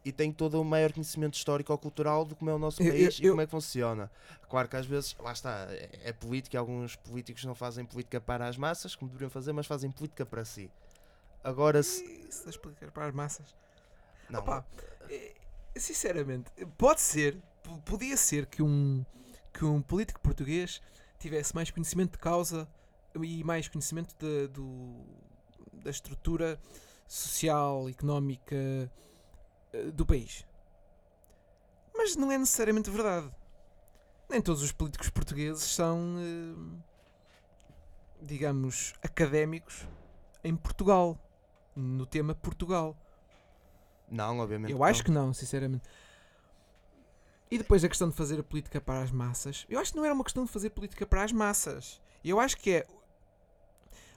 e 0.05 0.13
tem 0.13 0.33
todo 0.33 0.61
o 0.61 0.65
maior 0.65 0.93
conhecimento 0.93 1.35
histórico 1.35 1.73
ou 1.73 1.79
cultural 1.79 2.25
de 2.25 2.35
como 2.35 2.51
é 2.51 2.55
o 2.55 2.59
nosso 2.59 2.79
país 2.79 3.19
eu, 3.19 3.25
eu, 3.25 3.27
e 3.27 3.31
como 3.31 3.41
é 3.43 3.47
que 3.47 3.51
funciona. 3.51 4.11
Claro 4.49 4.69
que 4.69 4.77
às 4.77 4.87
vezes, 4.87 5.15
lá 5.19 5.33
está, 5.33 5.67
é, 5.71 5.91
é 6.05 6.13
política 6.13 6.57
e 6.57 6.59
alguns 6.59 6.97
políticos 6.97 7.45
não 7.45 7.55
fazem 7.55 7.85
política 7.85 8.21
para 8.21 8.49
as 8.49 8.57
massas, 8.57 8.95
como 8.95 9.11
deveriam 9.11 9.31
fazer, 9.31 9.53
mas 9.53 9.67
fazem 9.67 9.91
política 9.91 10.25
para 10.25 10.45
si. 10.45 10.71
Agora 11.45 11.83
se. 11.83 12.05
Isso 12.29 12.47
das 12.47 12.57
políticas 12.57 12.91
para 12.91 13.07
as 13.07 13.15
massas. 13.15 13.55
Não. 14.29 14.41
Opa, 14.41 14.65
é, 15.09 15.35
sinceramente, 15.77 16.51
pode 16.79 17.01
ser, 17.01 17.37
podia 17.85 18.17
ser 18.17 18.47
que 18.47 18.63
um, 18.63 19.05
que 19.53 19.65
um 19.65 19.83
político 19.83 20.21
português 20.21 20.81
tivesse 21.19 21.55
mais 21.55 21.71
conhecimento 21.71 22.13
de 22.13 22.19
causa 22.19 22.69
e 23.21 23.45
mais 23.45 23.69
conhecimento 23.69 24.15
de, 24.19 24.49
do, 24.49 25.05
da 25.73 25.91
estrutura 25.91 26.59
social, 27.07 27.89
económica 27.89 28.55
eh, 28.55 28.89
do 29.93 30.05
país. 30.05 30.47
Mas 31.95 32.17
não 32.17 32.31
é 32.31 32.39
necessariamente 32.39 32.91
verdade. 32.91 33.31
Nem 34.29 34.41
todos 34.41 34.63
os 34.63 34.73
políticos 34.73 35.11
portugueses 35.11 35.63
são, 35.65 36.17
eh, 36.19 36.81
digamos, 38.23 38.95
académicos 39.03 39.89
em 40.45 40.55
Portugal, 40.57 41.19
no 41.75 42.07
tema 42.07 42.35
Portugal. 42.35 42.97
Não, 44.09 44.39
obviamente. 44.39 44.73
Eu 44.73 44.85
acho 44.85 45.05
que 45.05 45.11
não, 45.11 45.33
sinceramente. 45.33 45.83
E 47.51 47.59
depois 47.59 47.83
a 47.83 47.89
questão 47.89 48.09
de 48.09 48.15
fazer 48.15 48.39
a 48.39 48.43
política 48.45 48.81
para 48.81 49.03
as 49.03 49.11
massas. 49.11 49.67
Eu 49.69 49.81
acho 49.81 49.91
que 49.91 49.97
não 49.97 50.05
era 50.05 50.15
uma 50.15 50.23
questão 50.23 50.45
de 50.45 50.51
fazer 50.51 50.71
política 50.71 51.05
para 51.05 51.25
as 51.25 51.33
massas. 51.33 52.01
Eu 52.25 52.39
acho 52.39 52.57
que 52.57 52.71
é. 52.71 52.87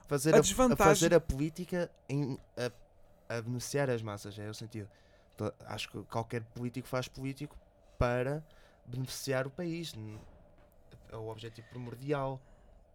Fazer 0.06 0.34
a, 0.34 0.38
a, 0.38 0.40
a 0.40 0.76
fazer 0.76 1.14
a 1.14 1.20
política 1.20 1.90
em, 2.08 2.38
a, 2.56 3.36
a, 3.36 3.42
beneficiar 3.42 3.90
as 3.90 4.02
massas, 4.02 4.38
é 4.38 4.48
o 4.48 4.54
sentido. 4.54 4.88
Então, 5.34 5.52
acho 5.66 5.90
que 5.90 6.02
qualquer 6.04 6.42
político 6.42 6.86
faz 6.86 7.08
político 7.08 7.56
para 7.98 8.44
beneficiar 8.86 9.46
o 9.46 9.50
país. 9.50 9.92
É 11.10 11.16
o 11.16 11.28
objetivo 11.28 11.68
primordial. 11.68 12.40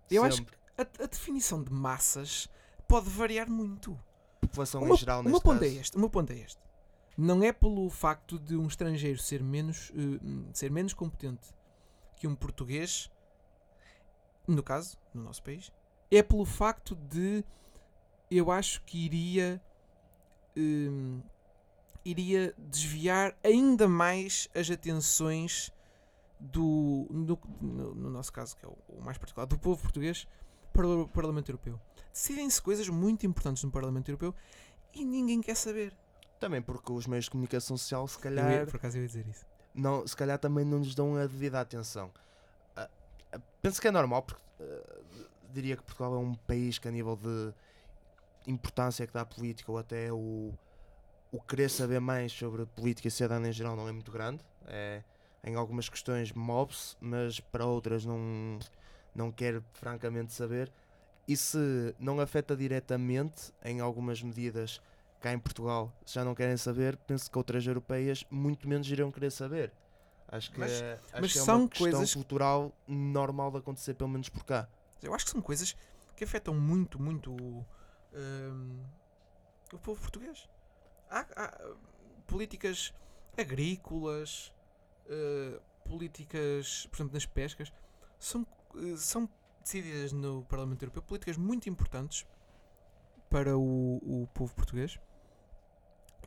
Eu 0.10 0.24
sempre. 0.24 0.28
acho 0.28 0.46
que 0.46 1.02
a, 1.02 1.04
a 1.04 1.08
definição 1.08 1.64
de 1.64 1.72
massas 1.72 2.50
pode 2.88 3.10
variar 3.10 3.50
muito. 3.50 4.00
População 4.42 4.88
em 4.88 4.96
geral, 4.96 5.22
neste 5.22 5.32
meu 5.32 5.42
ponto 5.42 5.64
é 5.64 5.68
este. 5.68 5.98
O 5.98 6.00
meu 6.00 6.10
ponto 6.10 6.32
é 6.32 6.38
este 6.38 6.62
Não 7.18 7.44
é 7.44 7.52
pelo 7.52 7.90
facto 7.90 8.40
de 8.40 8.56
um 8.56 8.68
estrangeiro 8.68 9.20
ser 9.20 9.44
menos, 9.44 9.92
eh, 9.92 10.50
ser 10.54 10.72
menos 10.72 10.94
competente 10.94 11.54
que 12.16 12.26
um 12.26 12.36
português, 12.36 13.12
no 14.48 14.64
caso, 14.64 14.98
no 15.14 15.24
nosso 15.24 15.44
país, 15.44 15.72
é 16.10 16.24
pelo 16.24 16.46
facto 16.46 16.96
de 16.96 17.44
eu 18.32 18.50
acho 18.52 18.82
que 18.84 19.06
iria 19.06 19.62
hum, 20.56 21.22
iria 22.10 22.54
desviar 22.58 23.36
ainda 23.44 23.88
mais 23.88 24.48
as 24.56 24.70
atenções 24.70 25.72
do 26.40 27.06
no, 27.10 27.40
no- 27.62 27.96
no 27.96 28.10
nosso 28.10 28.32
caso 28.32 28.56
que 28.56 28.66
é 28.66 28.70
o, 28.70 28.78
o 28.98 29.02
mais 29.02 29.18
particular 29.18 29.46
do 29.46 29.58
povo 29.58 29.82
português 29.82 30.28
para 30.74 30.88
o 30.88 31.08
Parlamento 31.08 31.50
Europeu. 31.50 31.80
Decidem-se 32.14 32.62
coisas 32.62 32.88
muito 32.90 33.26
importantes 33.26 33.64
no 33.64 33.72
Parlamento 33.72 34.10
Europeu 34.10 34.34
e 34.94 35.04
ninguém 35.06 35.42
quer 35.42 35.56
saber. 35.56 35.94
Também 36.40 36.62
porque 36.62 36.92
os 36.92 37.06
meios 37.08 37.26
de 37.26 37.32
comunicação 37.32 37.78
social, 37.78 38.08
se 38.08 38.18
eu 38.18 38.22
calhar, 38.22 38.52
ia, 38.52 38.66
por 38.66 38.78
acaso 38.78 38.98
eu 38.98 39.02
ia 39.02 39.08
dizer 39.08 39.28
isso. 39.28 39.46
não, 39.76 40.08
se 40.08 40.16
calhar 40.16 40.40
também 40.40 40.64
não 40.64 40.80
lhes 40.80 40.96
dão 40.96 41.16
a 41.18 41.26
devida 41.26 41.60
atenção. 41.60 42.10
Ah, 42.76 42.90
ah, 43.34 43.40
penso 43.62 43.82
que 43.82 43.88
é 43.88 43.92
normal, 43.92 44.22
porque 44.24 44.42
ah, 44.62 45.00
diria 45.54 45.76
que 45.76 45.84
Portugal 45.84 46.16
é 46.16 46.18
um 46.18 46.34
país 46.34 46.80
que, 46.80 46.88
a 46.88 46.92
nível 46.92 47.18
de 47.18 47.54
importância 48.48 49.06
que 49.06 49.14
dá 49.14 49.22
à 49.22 49.26
política, 49.26 49.70
ou 49.72 49.78
até 49.78 50.12
o, 50.14 50.54
o 51.32 51.40
querer 51.42 51.70
saber 51.70 52.00
mais 52.00 52.32
sobre 52.32 52.66
política 52.66 53.08
e 53.08 53.12
sociedade 53.12 53.48
em 53.48 53.52
geral, 53.52 53.76
não 53.76 53.88
é 53.88 53.92
muito 53.92 54.12
grande. 54.12 54.44
É, 54.66 55.04
em 55.44 55.56
algumas 55.56 55.88
questões 55.88 56.32
move-se, 56.34 56.96
mas 57.00 57.40
para 57.40 57.66
outras 57.66 58.04
não, 58.06 58.60
não 59.16 59.32
quer 59.32 59.62
francamente 59.74 60.34
saber. 60.34 60.72
E 61.28 61.38
se 61.38 61.96
não 62.00 62.20
afeta 62.20 62.56
diretamente 62.58 63.54
em 63.64 63.80
algumas 63.80 64.22
medidas 64.24 64.82
cá 65.22 65.32
em 65.32 65.40
Portugal 65.40 65.94
já 66.06 66.24
não 66.26 66.34
querem 66.34 66.58
saber, 66.58 66.98
penso 66.98 67.30
que 67.30 67.38
outras 67.38 67.66
europeias 67.68 68.26
muito 68.32 68.68
menos 68.68 68.90
irão 68.90 69.12
querer 69.12 69.32
saber. 69.32 69.72
Acho 70.28 70.52
que, 70.52 70.60
Mas- 70.60 70.72
é, 70.72 70.94
acho 71.12 71.22
mas 71.22 71.32
que 71.34 71.40
é 71.40 71.42
são 71.42 71.60
uma 71.62 71.70
questão 71.70 71.92
coisas- 71.92 72.14
cultural 72.14 72.72
normal 72.88 73.52
de 73.52 73.58
acontecer, 73.58 73.94
pelo 73.94 74.10
menos 74.10 74.30
por 74.30 74.44
cá. 74.44 74.68
eu 75.02 75.14
acho 75.14 75.26
que 75.26 75.32
são 75.32 75.42
coisas 75.42 75.76
que 76.16 76.24
afetam 76.24 76.54
muito 76.54 77.02
muito 77.02 77.32
hum, 78.14 78.84
o 79.74 79.78
povo 79.80 80.00
português 80.02 80.48
há, 81.10 81.26
há, 81.36 81.76
políticas 82.28 82.94
agrícolas 83.38 84.54
uh, 85.06 85.62
políticas 85.88 86.88
por 86.92 86.98
exemplo 86.98 87.14
nas 87.14 87.26
pescas 87.26 87.74
são, 88.20 88.46
uh, 88.76 88.98
são 88.98 89.30
decididas 89.62 90.12
no 90.12 90.44
Parlamento 90.46 90.84
Europeu 90.84 91.02
políticas 91.02 91.38
muito 91.38 91.70
importantes 91.70 92.26
para 93.30 93.58
o, 93.58 93.98
o 93.98 94.28
povo 94.34 94.54
português 94.56 95.00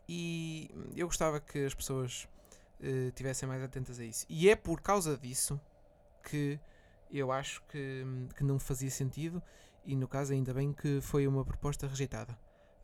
e 0.09 0.71
eu 0.97 1.07
gostava 1.07 1.41
que 1.41 1.65
as 1.65 1.75
pessoas 1.75 2.29
uh, 2.81 3.11
tivessem 3.13 3.49
mais 3.49 3.63
atentas 3.63 3.99
a 4.01 4.05
isso 4.05 4.27
e 4.29 4.49
é 4.49 4.57
por 4.57 4.81
causa 4.81 5.17
disso 5.17 5.61
que 6.23 6.59
eu 7.11 7.31
acho 7.31 7.63
que, 7.65 8.05
que 8.37 8.43
não 8.43 8.59
fazia 8.59 8.91
sentido 8.91 9.43
e 9.85 9.95
no 9.97 10.09
caso 10.09 10.33
ainda 10.33 10.55
bem 10.55 10.73
que 10.73 11.01
foi 11.01 11.27
uma 11.27 11.45
proposta 11.45 11.87
rejeitada. 11.87 12.39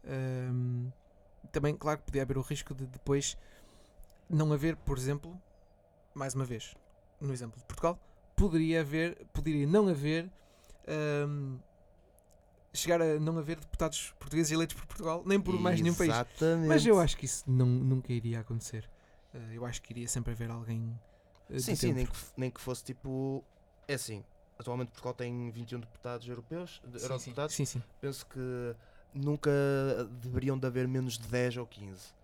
Ahm, 0.04 0.90
também, 1.52 1.76
claro 1.76 2.00
podia 2.00 2.22
haver 2.22 2.38
o 2.38 2.42
risco 2.42 2.74
de 2.74 2.86
depois 2.86 3.36
não 4.28 4.52
haver, 4.52 4.76
por 4.76 4.98
exemplo, 4.98 5.40
mais 6.14 6.34
uma 6.34 6.44
vez, 6.44 6.74
no 7.20 7.32
exemplo 7.32 7.58
de 7.58 7.64
Portugal, 7.64 7.98
poderia 8.36 8.80
haver, 8.80 9.26
poderia 9.32 9.66
não 9.66 9.88
haver 9.88 10.30
ahm, 10.86 11.58
chegar 12.72 13.00
a 13.00 13.18
não 13.18 13.38
haver 13.38 13.58
deputados 13.58 14.14
portugueses 14.18 14.52
eleitos 14.52 14.76
por 14.76 14.86
Portugal, 14.86 15.22
nem 15.26 15.40
por 15.40 15.58
mais 15.58 15.80
nenhum 15.80 15.94
país. 15.94 16.10
Exatamente. 16.10 16.68
Mas 16.68 16.86
eu 16.86 16.98
acho 17.00 17.16
que 17.16 17.24
isso 17.24 17.44
não, 17.46 17.66
nunca 17.66 18.12
iria 18.12 18.40
acontecer. 18.40 18.88
Ah, 19.34 19.38
eu 19.52 19.64
acho 19.64 19.82
que 19.82 19.92
iria 19.92 20.08
sempre 20.08 20.32
haver 20.32 20.50
alguém. 20.50 20.98
de 21.48 21.60
Sim, 21.62 21.74
sim, 21.74 21.92
nem 21.92 22.06
que, 22.06 22.16
nem 22.36 22.50
que 22.50 22.60
fosse 22.60 22.84
tipo. 22.84 23.44
É 23.86 23.94
assim, 23.94 24.24
atualmente 24.58 24.88
Portugal 24.88 25.14
tem 25.14 25.50
21 25.50 25.80
deputados 25.80 26.28
europeus, 26.28 26.80
sim, 26.84 27.02
eurodeputados. 27.02 27.54
sim, 27.54 27.64
sim. 27.64 27.82
Penso 28.00 28.26
que 28.26 28.74
nunca 29.14 29.50
deveriam 30.22 30.58
de 30.58 30.66
haver 30.66 30.86
menos 30.86 31.18
de 31.18 31.26
10 31.28 31.58
ou 31.58 31.66
15. 31.66 32.14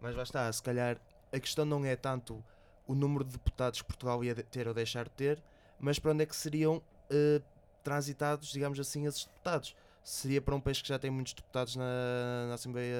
Mas 0.00 0.16
lá 0.16 0.22
está, 0.22 0.52
se 0.52 0.62
calhar 0.62 0.98
a 1.32 1.40
questão 1.40 1.64
não 1.64 1.84
é 1.84 1.96
tanto 1.96 2.42
o 2.86 2.94
número 2.94 3.24
de 3.24 3.32
deputados 3.32 3.80
que 3.80 3.86
Portugal 3.86 4.22
ia 4.24 4.34
ter 4.34 4.66
ou 4.68 4.74
deixar 4.74 5.04
de 5.04 5.10
ter, 5.10 5.42
mas 5.78 5.98
para 5.98 6.12
onde 6.12 6.24
é 6.24 6.26
que 6.26 6.36
seriam 6.36 6.82
eh, 7.10 7.40
transitados, 7.82 8.52
digamos 8.52 8.78
assim, 8.78 9.06
esses 9.06 9.24
deputados. 9.24 9.74
Seria 10.02 10.42
para 10.42 10.54
um 10.54 10.60
país 10.60 10.82
que 10.82 10.88
já 10.88 10.98
tem 10.98 11.10
muitos 11.10 11.32
deputados 11.32 11.76
na, 11.76 12.46
na 12.48 12.54
Assembleia, 12.54 12.96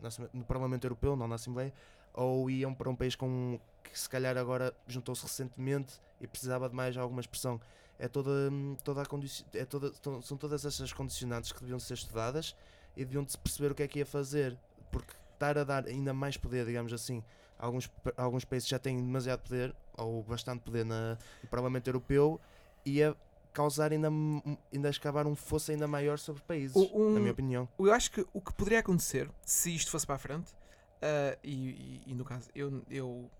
na 0.00 0.10
no 0.32 0.44
Parlamento 0.44 0.84
Europeu, 0.84 1.16
não 1.16 1.26
na 1.26 1.36
Assembleia, 1.36 1.72
ou 2.12 2.50
iam 2.50 2.74
para 2.74 2.90
um 2.90 2.96
país 2.96 3.14
com 3.14 3.58
que 3.82 3.98
se 3.98 4.08
calhar 4.08 4.36
agora 4.36 4.74
juntou-se 4.86 5.22
recentemente 5.22 5.94
e 6.20 6.26
precisava 6.26 6.68
de 6.68 6.74
mais 6.74 6.96
alguma 6.96 7.20
expressão. 7.20 7.60
É 7.98 8.08
toda, 8.08 8.30
hum, 8.52 8.76
toda 8.84 9.02
a 9.02 9.06
condici- 9.06 9.44
é 9.54 9.64
toda, 9.64 9.90
to- 9.90 10.20
são 10.22 10.36
todas 10.36 10.64
essas 10.64 10.92
condicionantes 10.92 11.52
que 11.52 11.60
deviam 11.60 11.78
ser 11.78 11.94
estudadas 11.94 12.54
e 12.96 13.04
deviam 13.04 13.24
de 13.24 13.32
se 13.32 13.38
perceber 13.38 13.72
o 13.72 13.74
que 13.74 13.82
é 13.82 13.88
que 13.88 13.98
ia 14.00 14.06
fazer, 14.06 14.58
porque 14.92 15.12
estar 15.32 15.56
a 15.58 15.64
dar 15.64 15.86
ainda 15.86 16.12
mais 16.12 16.36
poder, 16.36 16.66
digamos 16.66 16.92
assim, 16.92 17.22
alguns, 17.58 17.90
alguns 18.16 18.44
países 18.44 18.68
já 18.68 18.78
têm 18.78 18.96
demasiado 18.98 19.40
poder, 19.42 19.74
ou 19.96 20.22
bastante 20.22 20.60
poder 20.60 20.84
na, 20.84 21.16
no 21.42 21.48
Parlamento 21.48 21.88
Europeu, 21.88 22.38
ia 22.84 23.16
causar 23.52 23.92
ainda, 23.92 24.08
m- 24.10 24.58
ainda 24.72 24.90
escavar 24.90 25.26
um 25.26 25.34
fosso 25.34 25.70
ainda 25.70 25.88
maior 25.88 26.18
sobre 26.18 26.42
países, 26.42 26.76
um- 26.76 27.14
na 27.14 27.20
minha 27.20 27.32
opinião. 27.32 27.66
Eu 27.78 27.92
acho 27.92 28.10
que 28.10 28.26
o 28.32 28.40
que 28.42 28.52
poderia 28.52 28.80
acontecer 28.80 29.30
se 29.42 29.74
isto 29.74 29.90
fosse 29.90 30.06
para 30.06 30.16
a 30.16 30.18
frente, 30.18 30.52
ah, 31.00 31.38
e, 31.42 31.70
e- 31.70 32.02
e 32.08 32.14
no 32.14 32.24
caso 32.26 32.50
eu, 32.54 32.82
eu 32.90 33.30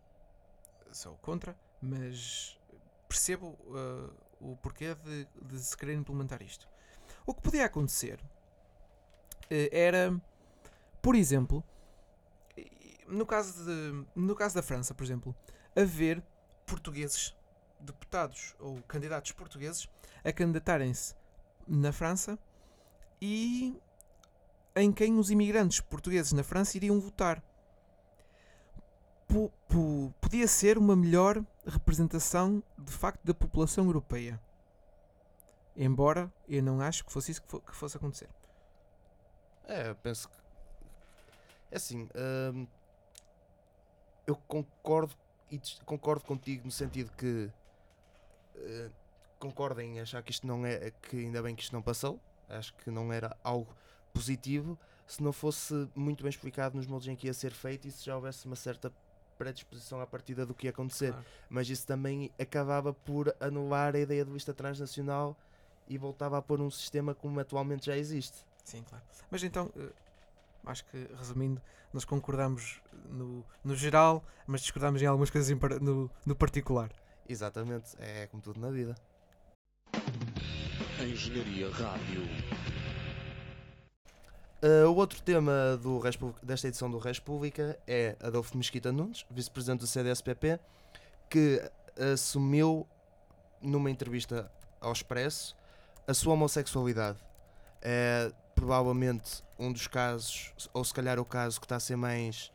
sou 0.90 1.14
contra, 1.18 1.54
mas 1.82 2.58
percebo 3.08 3.56
ah, 3.74 4.10
o 4.40 4.56
porquê 4.56 4.94
de, 4.94 5.26
de 5.42 5.58
se 5.58 5.76
querer 5.76 5.94
implementar 5.94 6.42
isto. 6.42 6.68
O 7.24 7.34
que 7.34 7.42
podia 7.42 7.64
acontecer 7.66 8.20
eh, 9.50 9.68
era, 9.72 10.20
por 11.02 11.14
exemplo, 11.14 11.62
no 13.06 13.24
caso, 13.26 13.64
de, 13.64 14.04
no 14.14 14.34
caso 14.34 14.54
da 14.54 14.62
França, 14.62 14.94
por 14.94 15.04
exemplo, 15.04 15.34
haver 15.74 16.22
portugueses 16.66 17.34
deputados 17.80 18.54
ou 18.58 18.82
candidatos 18.82 19.32
portugueses 19.32 19.88
a 20.24 20.32
candidatarem-se 20.32 21.14
na 21.66 21.92
França 21.92 22.38
e 23.20 23.78
em 24.74 24.92
quem 24.92 25.18
os 25.18 25.30
imigrantes 25.30 25.80
portugueses 25.80 26.32
na 26.32 26.42
França 26.42 26.76
iriam 26.76 26.98
votar. 27.00 27.42
Po- 29.28 29.52
po- 29.68 30.12
podia 30.20 30.46
ser 30.46 30.78
uma 30.78 30.94
melhor 30.96 31.44
representação 31.66 32.62
de 32.78 32.92
facto 32.92 33.24
da 33.24 33.34
população 33.34 33.86
europeia. 33.86 34.40
Embora 35.76 36.32
eu 36.48 36.60
não 36.62 36.80
acho 36.80 37.04
que 37.04 37.12
fosse 37.12 37.30
isso 37.32 37.42
que, 37.42 37.48
fo- 37.48 37.60
que 37.60 37.74
fosse 37.74 37.96
acontecer. 37.96 38.28
É, 39.68 39.88
eu 39.90 39.96
penso 39.96 40.28
que. 40.28 40.36
É 41.70 41.76
assim, 41.76 42.08
hum, 42.54 42.66
eu 44.26 44.36
concordo 44.36 45.14
e 45.50 45.60
concordo 45.84 46.24
contigo 46.24 46.64
no 46.64 46.70
sentido 46.70 47.10
que 47.16 47.50
eh, 48.56 48.90
concordo 49.38 49.80
em 49.80 50.00
achar 50.00 50.22
que 50.22 50.30
isto 50.30 50.46
não 50.46 50.64
é. 50.66 50.90
que 50.90 51.16
ainda 51.18 51.42
bem 51.42 51.54
que 51.54 51.62
isto 51.62 51.72
não 51.72 51.82
passou. 51.82 52.20
Acho 52.48 52.74
que 52.74 52.90
não 52.90 53.12
era 53.12 53.36
algo 53.42 53.74
positivo 54.12 54.78
se 55.06 55.22
não 55.22 55.32
fosse 55.32 55.88
muito 55.94 56.22
bem 56.22 56.30
explicado 56.30 56.76
nos 56.76 56.86
moldes 56.86 57.08
em 57.08 57.16
que 57.16 57.26
ia 57.28 57.34
ser 57.34 57.52
feito 57.52 57.86
e 57.86 57.92
se 57.92 58.04
já 58.04 58.16
houvesse 58.16 58.44
uma 58.46 58.56
certa 58.56 58.92
predisposição 59.36 60.00
à 60.00 60.06
partida 60.06 60.44
do 60.44 60.54
que 60.54 60.66
ia 60.66 60.70
acontecer. 60.70 61.12
Claro. 61.12 61.26
Mas 61.48 61.68
isso 61.68 61.86
também 61.86 62.30
acabava 62.38 62.92
por 62.92 63.34
anular 63.40 63.94
a 63.94 63.98
ideia 63.98 64.24
de 64.24 64.32
lista 64.32 64.52
transnacional 64.52 65.36
e 65.88 65.96
voltava 65.96 66.38
a 66.38 66.42
pôr 66.42 66.60
um 66.60 66.70
sistema 66.70 67.14
como 67.14 67.38
atualmente 67.40 67.86
já 67.86 67.96
existe. 67.96 68.44
Sim, 68.64 68.82
claro. 68.82 69.04
Mas 69.30 69.42
então, 69.42 69.70
eh, 69.76 69.92
acho 70.64 70.84
que 70.86 71.08
resumindo, 71.16 71.60
nós 71.92 72.04
concordamos 72.04 72.80
no, 73.08 73.44
no 73.64 73.76
geral, 73.76 74.24
mas 74.46 74.60
discordamos 74.60 75.00
em 75.00 75.06
algumas 75.06 75.30
coisas 75.30 75.56
no, 75.80 76.10
no 76.24 76.34
particular. 76.34 76.90
Exatamente, 77.28 77.96
é 77.98 78.26
como 78.26 78.42
tudo 78.42 78.60
na 78.60 78.70
vida. 78.70 78.94
Engenharia 81.00 81.70
Rádio. 81.70 82.22
Uh, 84.62 84.88
o 84.88 84.96
outro 84.96 85.20
tema 85.20 85.78
do 85.82 86.00
desta 86.42 86.68
edição 86.68 86.90
do 86.90 86.96
Res 86.96 87.18
Pública 87.18 87.78
é 87.86 88.16
Adolfo 88.20 88.56
Mesquita 88.56 88.90
Nunes, 88.90 89.26
vice-presidente 89.30 89.80
do 89.80 89.86
CDSPP, 89.86 90.58
que 91.28 91.62
assumiu 92.14 92.86
numa 93.60 93.90
entrevista 93.90 94.50
ao 94.80 94.92
Expresso 94.92 95.54
a 96.06 96.14
sua 96.14 96.32
homossexualidade. 96.32 97.18
É 97.82 98.32
provavelmente 98.54 99.44
um 99.58 99.70
dos 99.70 99.86
casos, 99.86 100.52
ou 100.72 100.82
se 100.82 100.94
calhar 100.94 101.18
o 101.18 101.24
caso 101.24 101.60
que 101.60 101.66
está 101.66 101.76
a 101.76 101.80
ser 101.80 101.96
mais 101.96 102.50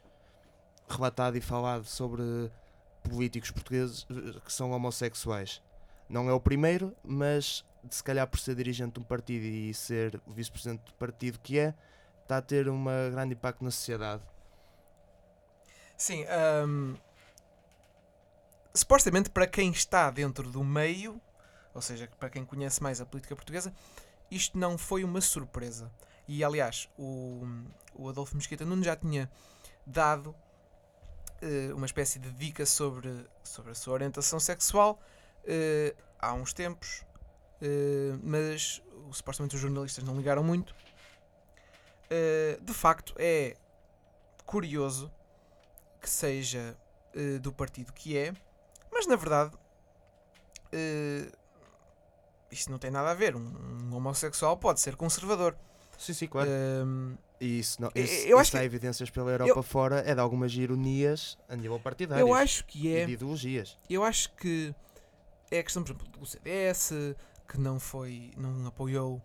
relatado 0.89 1.37
e 1.37 1.41
falado 1.41 1.85
sobre 1.85 2.51
políticos 3.03 3.51
portugueses 3.51 4.07
eh, 4.09 4.39
que 4.43 4.51
são 4.51 4.71
homossexuais. 4.71 5.61
Não 6.09 6.27
é 6.27 6.33
o 6.33 6.39
primeiro, 6.39 6.95
mas 7.03 7.63
se 7.89 8.03
calhar 8.03 8.27
por 8.27 8.39
ser 8.39 8.55
dirigente 8.55 8.93
de 8.93 8.99
um 8.99 9.03
partido 9.03 9.45
e 9.45 9.73
ser 9.73 10.19
vice-presidente 10.27 10.83
do 10.85 10.93
partido 10.95 11.39
que 11.39 11.59
é, 11.59 11.73
está 12.31 12.37
a 12.37 12.41
ter 12.41 12.69
um 12.69 12.85
grande 13.11 13.33
impacto 13.33 13.61
na 13.61 13.71
sociedade. 13.71 14.23
Sim, 15.97 16.25
ahm, 16.29 16.95
supostamente 18.73 19.29
para 19.29 19.45
quem 19.45 19.69
está 19.69 20.09
dentro 20.09 20.49
do 20.49 20.63
meio, 20.63 21.21
ou 21.73 21.81
seja, 21.81 22.09
para 22.17 22.29
quem 22.29 22.45
conhece 22.45 22.81
mais 22.81 23.01
a 23.01 23.05
política 23.05 23.35
portuguesa, 23.35 23.73
isto 24.29 24.57
não 24.57 24.77
foi 24.77 25.03
uma 25.03 25.19
surpresa. 25.19 25.91
E 26.25 26.41
aliás, 26.41 26.89
o, 26.97 27.45
o 27.93 28.07
Adolfo 28.07 28.35
Mesquita 28.37 28.63
Nunes 28.63 28.85
já 28.85 28.95
tinha 28.95 29.29
dado 29.85 30.33
eh, 31.41 31.73
uma 31.73 31.85
espécie 31.85 32.17
de 32.17 32.31
dica 32.31 32.65
sobre, 32.65 33.25
sobre 33.43 33.71
a 33.71 33.75
sua 33.75 33.93
orientação 33.93 34.39
sexual 34.39 35.01
eh, 35.43 35.93
há 36.17 36.33
uns 36.33 36.53
tempos, 36.53 37.03
eh, 37.61 38.17
mas 38.23 38.81
supostamente 39.11 39.55
os 39.55 39.61
jornalistas 39.61 40.03
não 40.03 40.15
ligaram 40.15 40.43
muito. 40.43 40.73
Eh, 42.13 42.59
de 42.61 42.73
facto, 42.73 43.13
é 43.17 43.55
curioso 44.45 45.09
que 46.01 46.09
seja 46.09 46.77
eh, 47.15 47.39
do 47.39 47.53
partido 47.53 47.93
que 47.93 48.17
é, 48.17 48.33
mas 48.91 49.07
na 49.07 49.15
verdade 49.15 49.55
eh, 50.73 51.31
isto 52.51 52.69
não 52.69 52.77
tem 52.77 52.91
nada 52.91 53.11
a 53.11 53.13
ver. 53.13 53.35
Um, 53.35 53.89
um 53.89 53.95
homossexual 53.95 54.57
pode 54.57 54.81
ser 54.81 54.95
conservador. 54.97 55.55
Sim, 55.97 56.13
sim, 56.13 56.27
claro. 56.27 56.49
Ehm, 56.49 57.15
E 57.39 57.59
isso, 57.59 57.81
não, 57.81 57.89
eu- 57.95 58.03
isso, 58.03 58.27
eu 58.27 58.37
acho 58.37 58.49
isso 58.49 58.57
há 58.57 58.59
que- 58.59 58.65
evidências 58.65 59.09
pela 59.09 59.31
Europa 59.31 59.63
fora, 59.63 59.99
é 60.05 60.13
de 60.13 60.19
algumas 60.19 60.51
ironias 60.53 61.37
a 61.49 61.55
nível 61.55 61.79
partidário. 61.79 62.21
eu 62.27 62.33
acho 62.33 62.65
que 62.65 62.93
é. 62.93 63.05
de 63.05 63.13
ideologias. 63.13 63.77
Eu 63.89 64.03
acho 64.03 64.31
que 64.35 64.75
é 65.49 65.59
a 65.59 65.63
questão, 65.63 65.81
por 65.83 65.91
exemplo, 65.91 66.07
do 66.19 66.25
CDS, 66.25 67.15
que 67.47 67.57
não 67.59 67.79
foi, 67.79 68.31
não 68.37 68.67
apoiou 68.67 69.21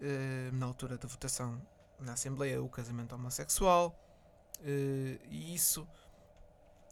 eh, 0.00 0.50
na 0.52 0.66
altura 0.66 0.96
da 0.98 1.06
votação 1.06 1.60
na 2.02 2.12
Assembleia 2.14 2.62
o 2.62 2.68
casamento 2.68 3.14
homossexual, 3.14 3.94
eh, 4.60 5.18
e 5.30 5.54
isso 5.54 5.86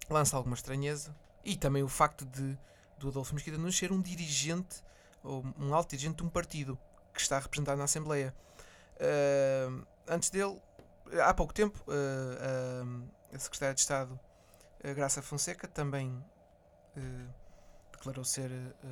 lança 0.08 0.36
alguma 0.36 0.54
estranheza. 0.54 1.14
E 1.44 1.56
também 1.56 1.82
o 1.82 1.88
facto 1.88 2.24
de 2.26 2.58
do 2.98 3.08
Adolfo 3.08 3.34
Mesquita 3.34 3.56
Nunes 3.56 3.76
ser 3.78 3.92
um 3.92 4.00
dirigente 4.02 4.82
ou 5.22 5.42
um 5.58 5.74
alto 5.74 5.90
dirigente 5.90 6.16
de 6.16 6.22
um 6.22 6.28
partido 6.28 6.78
que 7.14 7.20
está 7.20 7.38
representado 7.38 7.78
na 7.78 7.84
Assembleia. 7.84 8.34
Eh, 8.98 9.68
antes 10.06 10.28
dele, 10.30 10.60
há 11.24 11.32
pouco 11.32 11.54
tempo, 11.54 11.82
eh, 11.88 12.82
a- 13.32 13.36
a 13.36 13.38
Secretária 13.38 13.74
de 13.74 13.80
Estado, 13.80 14.20
Graça 14.94 15.20
Fonseca, 15.22 15.66
também 15.68 16.22
declarou 17.92 18.24
ser 18.24 18.50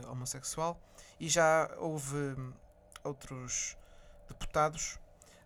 homossexual 0.08 0.78
e 1.18 1.28
já 1.28 1.70
houve 1.78 2.14
hum, 2.16 2.52
outros 3.02 3.76
deputados 4.28 4.98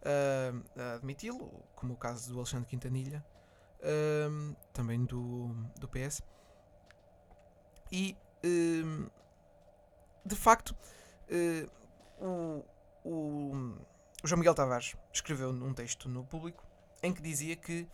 a 0.04 0.94
admiti-lo, 0.94 1.64
como 1.74 1.94
o 1.94 1.96
caso 1.96 2.32
do 2.32 2.38
Alexandre 2.38 2.68
Quintanilha, 2.68 3.24
hum, 4.30 4.54
também 4.72 5.04
do, 5.04 5.54
do 5.78 5.88
PS. 5.88 6.22
E 7.90 8.16
hum, 8.44 9.08
de 10.24 10.36
facto, 10.36 10.76
o, 12.20 12.64
o, 13.04 13.74
o 14.22 14.26
João 14.26 14.38
Miguel 14.38 14.54
Tavares 14.54 14.96
escreveu 15.12 15.50
um 15.50 15.74
texto 15.74 16.08
no 16.08 16.24
público 16.24 16.64
em 17.02 17.12
que 17.12 17.20
dizia 17.20 17.56
que 17.56 17.88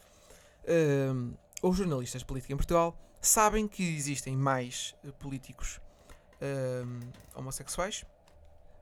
hum, 1.14 1.34
os 1.62 1.76
jornalistas 1.76 2.20
de 2.20 2.26
política 2.26 2.52
em 2.52 2.56
Portugal 2.56 2.96
sabem 3.20 3.66
que 3.66 3.82
existem 3.96 4.36
mais 4.36 4.94
políticos 5.18 5.80
hum, 6.42 7.00
homossexuais, 7.34 8.04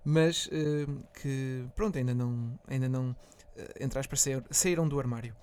mas 0.09 0.49
hum, 0.53 1.03
que 1.21 1.67
pronto, 1.75 1.99
ainda 1.99 2.15
não, 2.15 2.59
ainda 2.69 2.89
não 2.89 3.17
eh, 3.57 3.75
entre 3.81 3.99
aspas, 3.99 4.25
saíram 4.51 4.89
do 4.89 4.99
armário. 5.01 5.35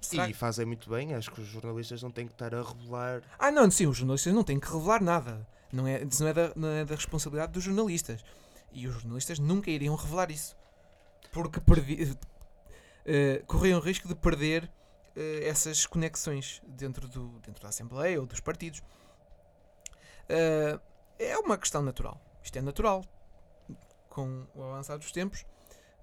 Será 0.00 0.28
E 0.28 0.34
fazem 0.34 0.66
muito 0.66 0.88
bem, 0.88 1.14
acho 1.14 1.30
que 1.32 1.40
os 1.40 1.46
jornalistas 1.48 2.02
não 2.02 2.10
têm 2.10 2.26
que 2.26 2.32
estar 2.32 2.54
a 2.54 2.62
revelar. 2.62 3.22
ah, 3.38 3.50
não, 3.50 3.70
sim, 3.70 3.86
os 3.86 3.96
jornalistas 3.96 4.32
não 4.32 4.44
têm 4.44 4.60
que 4.60 4.70
revelar 4.70 5.02
nada. 5.02 5.46
Não 5.72 5.86
é, 5.86 6.02
isso 6.02 6.22
não 6.22 6.30
é, 6.30 6.34
da, 6.34 6.52
não 6.54 6.68
é 6.68 6.84
da 6.84 6.94
responsabilidade 6.94 7.52
dos 7.52 7.64
jornalistas. 7.64 8.24
E 8.72 8.86
os 8.86 8.94
jornalistas 8.94 9.38
nunca 9.38 9.70
iriam 9.70 9.94
revelar 9.96 10.30
isso. 10.30 10.56
Porque 11.32 11.60
perdi, 11.60 12.16
eh, 13.04 13.42
corriam 13.46 13.78
o 13.78 13.82
risco 13.82 14.06
de 14.06 14.14
perder 14.14 14.70
eh, 15.16 15.48
essas 15.48 15.86
conexões 15.86 16.62
dentro, 16.66 17.08
do, 17.08 17.40
dentro 17.40 17.62
da 17.62 17.70
Assembleia 17.70 18.20
ou 18.20 18.26
dos 18.26 18.40
partidos. 18.40 18.82
Eh, 20.28 20.78
é 21.18 21.38
uma 21.38 21.58
questão 21.58 21.82
natural. 21.82 22.20
Isto 22.46 22.58
é 22.60 22.62
natural. 22.62 23.04
Com 24.08 24.46
o 24.54 24.62
avançar 24.62 24.96
dos 24.96 25.10
tempos, 25.10 25.44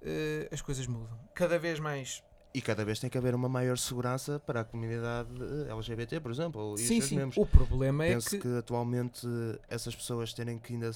eh, 0.02 0.50
as 0.52 0.62
coisas 0.62 0.86
mudam. 0.86 1.18
Cada 1.34 1.58
vez 1.58 1.80
mais 1.80 2.22
E 2.54 2.62
cada 2.62 2.84
vez 2.84 3.00
tem 3.00 3.10
que 3.10 3.18
haver 3.18 3.34
uma 3.34 3.48
maior 3.48 3.78
segurança 3.78 4.42
para 4.42 4.60
a 4.60 4.66
comunidade 4.66 5.30
eh, 5.42 5.72
LGBT, 5.72 6.20
por 6.20 6.32
exemplo. 6.32 6.78
Sim, 6.78 7.00
sim. 7.00 7.16
membros. 7.16 7.38
O 7.38 7.46
problema 7.46 8.06
é 8.06 8.14
Penso 8.14 8.32
que, 8.32 8.40
que... 8.40 8.58
atualmente 8.58 9.26
essas 9.70 9.96
pessoas 9.96 10.34
terem 10.34 10.60
que 10.60 10.74
ainda 10.74 10.92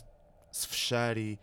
se 0.52 0.68
fechar 0.68 1.18
e 1.18 1.40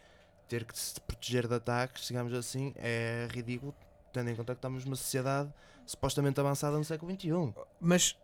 ter 0.49 0.67
que 0.67 0.79
se 0.79 1.01
proteger 1.01 1.49
de 1.49 1.55
ataques, 1.55 2.07
digamos 2.07 2.35
assim, 2.35 2.75
é 2.77 3.27
ridículo, 3.31 3.75
tendo 4.13 4.29
em 4.29 4.37
conta 4.37 4.55
que 4.55 4.59
estamos 4.59 4.85
numa 4.85 4.97
sociedade 4.97 5.51
supostamente 5.87 6.39
avançada 6.39 6.77
no 6.77 6.85
século 6.85 7.11
XXI. 7.11 7.55
Mas 7.81 8.19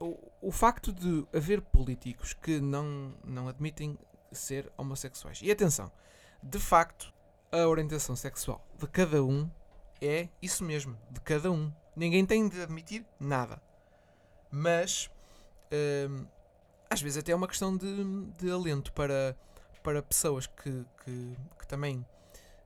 o, 0.00 0.18
o 0.40 0.50
facto 0.50 0.90
de 0.90 1.26
haver 1.34 1.60
políticos 1.60 2.32
que 2.32 2.58
não, 2.60 3.14
não 3.22 3.46
admitem 3.46 3.98
ser 4.32 4.70
homossexuais. 4.76 5.40
E 5.42 5.50
atenção, 5.50 5.90
de 6.42 6.58
facto, 6.58 7.12
a 7.50 7.66
orientação 7.66 8.16
sexual 8.16 8.64
de 8.78 8.86
cada 8.86 9.22
um 9.22 9.50
é 10.00 10.28
isso 10.40 10.64
mesmo, 10.64 10.98
de 11.10 11.20
cada 11.20 11.50
um. 11.50 11.72
Ninguém 11.94 12.24
tem 12.24 12.48
de 12.48 12.60
admitir 12.60 13.04
nada. 13.20 13.62
Mas 14.50 15.10
hum, 16.10 16.26
às 16.92 17.00
vezes 17.00 17.18
até 17.18 17.32
é 17.32 17.34
uma 17.34 17.48
questão 17.48 17.76
de, 17.76 18.04
de 18.38 18.50
alento 18.50 18.92
para, 18.92 19.36
para 19.82 20.02
pessoas 20.02 20.46
que, 20.46 20.84
que, 21.04 21.36
que 21.58 21.66
também 21.66 22.04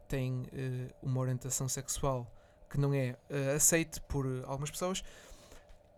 têm 0.09 0.47
eh, 0.53 0.93
uma 1.03 1.21
orientação 1.21 1.69
sexual 1.69 2.27
que 2.69 2.79
não 2.79 2.93
é 2.93 3.17
eh, 3.31 3.53
aceite 3.55 4.01
por 4.03 4.27
eh, 4.27 4.43
algumas 4.45 4.71
pessoas 4.71 5.05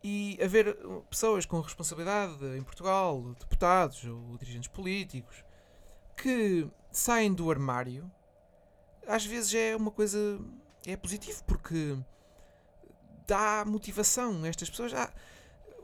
e 0.04 0.38
haver 0.42 0.68
uh, 0.68 1.02
pessoas 1.10 1.44
com 1.44 1.60
responsabilidade 1.60 2.44
em 2.56 2.62
Portugal, 2.62 3.34
deputados 3.40 4.04
ou 4.04 4.36
dirigentes 4.38 4.68
políticos, 4.68 5.42
que 6.18 6.68
saem 6.90 7.32
do 7.32 7.50
armário, 7.50 8.10
às 9.06 9.24
vezes 9.24 9.54
é 9.54 9.76
uma 9.76 9.90
coisa. 9.90 10.38
é 10.86 10.96
positivo, 10.96 11.42
porque 11.44 11.96
dá 13.26 13.64
motivação 13.64 14.42
a 14.44 14.48
estas 14.48 14.68
pessoas. 14.68 14.92
Ah, 14.94 15.12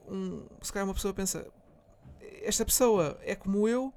um, 0.08 0.46
se 0.60 0.72
calhar 0.72 0.86
uma 0.86 0.94
pessoa 0.94 1.14
pensa: 1.14 1.46
esta 2.42 2.64
pessoa 2.64 3.18
é 3.22 3.34
como 3.34 3.68
eu 3.68 3.92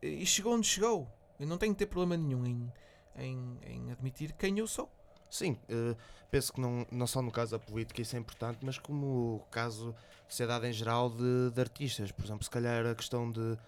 e 0.00 0.24
chegou 0.24 0.54
onde 0.54 0.66
chegou. 0.66 1.08
Eu 1.38 1.46
não 1.46 1.58
tenho 1.58 1.74
que 1.74 1.78
ter 1.80 1.86
problema 1.86 2.16
nenhum 2.16 2.46
em, 2.46 2.72
em, 3.16 3.58
em 3.62 3.92
admitir 3.92 4.32
quem 4.32 4.58
eu 4.58 4.66
sou. 4.66 4.90
Sim, 5.28 5.58
eh, 5.68 5.94
penso 6.30 6.52
que 6.52 6.60
não, 6.60 6.86
não 6.90 7.06
só 7.06 7.20
no 7.20 7.30
caso 7.30 7.50
da 7.50 7.58
política 7.58 8.00
isso 8.00 8.16
é 8.16 8.18
importante, 8.18 8.58
mas 8.62 8.78
como 8.78 9.36
o 9.36 9.40
caso 9.50 9.92
da 9.92 9.98
sociedade 10.28 10.66
em 10.66 10.72
geral 10.72 11.10
de, 11.10 11.50
de 11.50 11.60
artistas. 11.60 12.12
Por 12.12 12.24
exemplo, 12.24 12.44
se 12.44 12.50
calhar 12.50 12.86
a 12.86 12.94
questão 12.94 13.30
de, 13.30 13.58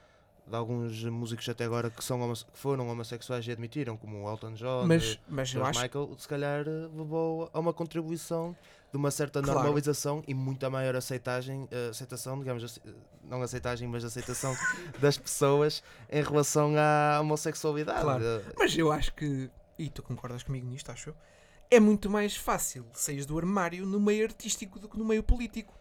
de 0.48 0.56
alguns 0.56 1.04
músicos 1.04 1.48
até 1.48 1.64
agora 1.64 1.90
que, 1.90 2.02
são 2.02 2.18
que 2.32 2.58
foram 2.58 2.88
homossexuais 2.88 3.46
e 3.46 3.52
admitiram, 3.52 3.96
como 3.96 4.24
o 4.24 4.30
Elton 4.30 4.54
John, 4.54 4.86
Mas, 4.86 5.14
eh, 5.14 5.18
mas 5.28 5.48
George 5.50 5.70
acho. 5.70 5.82
Michael, 5.82 6.16
se 6.18 6.28
calhar 6.28 6.60
eh, 6.66 6.88
levou 6.96 7.50
a 7.52 7.58
uma 7.60 7.72
contribuição 7.72 8.56
de 8.90 8.96
uma 8.96 9.10
certa 9.10 9.42
Claro. 9.42 9.58
normalização 9.60 10.22
e 10.26 10.32
muita 10.32 10.70
maior 10.70 10.96
aceitagem, 10.96 11.68
eh, 11.70 11.88
aceitação, 11.90 12.38
digamos 12.38 12.64
assim, 12.64 12.80
não 13.22 13.42
aceitagem, 13.42 13.86
mas 13.86 14.04
aceitação 14.04 14.54
das 14.98 15.18
pessoas 15.18 15.82
em 16.10 16.22
relação 16.22 16.72
à 16.76 17.20
homossexualidade. 17.20 18.00
Claro. 18.00 18.24
Mas 18.58 18.76
eu 18.76 18.90
acho 18.90 19.12
que, 19.14 19.50
e 19.78 19.90
tu 19.90 20.02
concordas 20.02 20.42
comigo 20.42 20.66
nisto, 20.66 20.90
acho 20.90 21.10
eu, 21.10 21.16
é 21.70 21.78
muito 21.78 22.08
mais 22.08 22.34
fácil 22.34 22.86
sair 22.94 23.26
do 23.26 23.36
armário 23.36 23.84
no 23.84 24.00
meio 24.00 24.24
artístico 24.24 24.78
do 24.78 24.88
que 24.88 24.96
no 24.98 25.04
meio 25.04 25.22
político. 25.22 25.74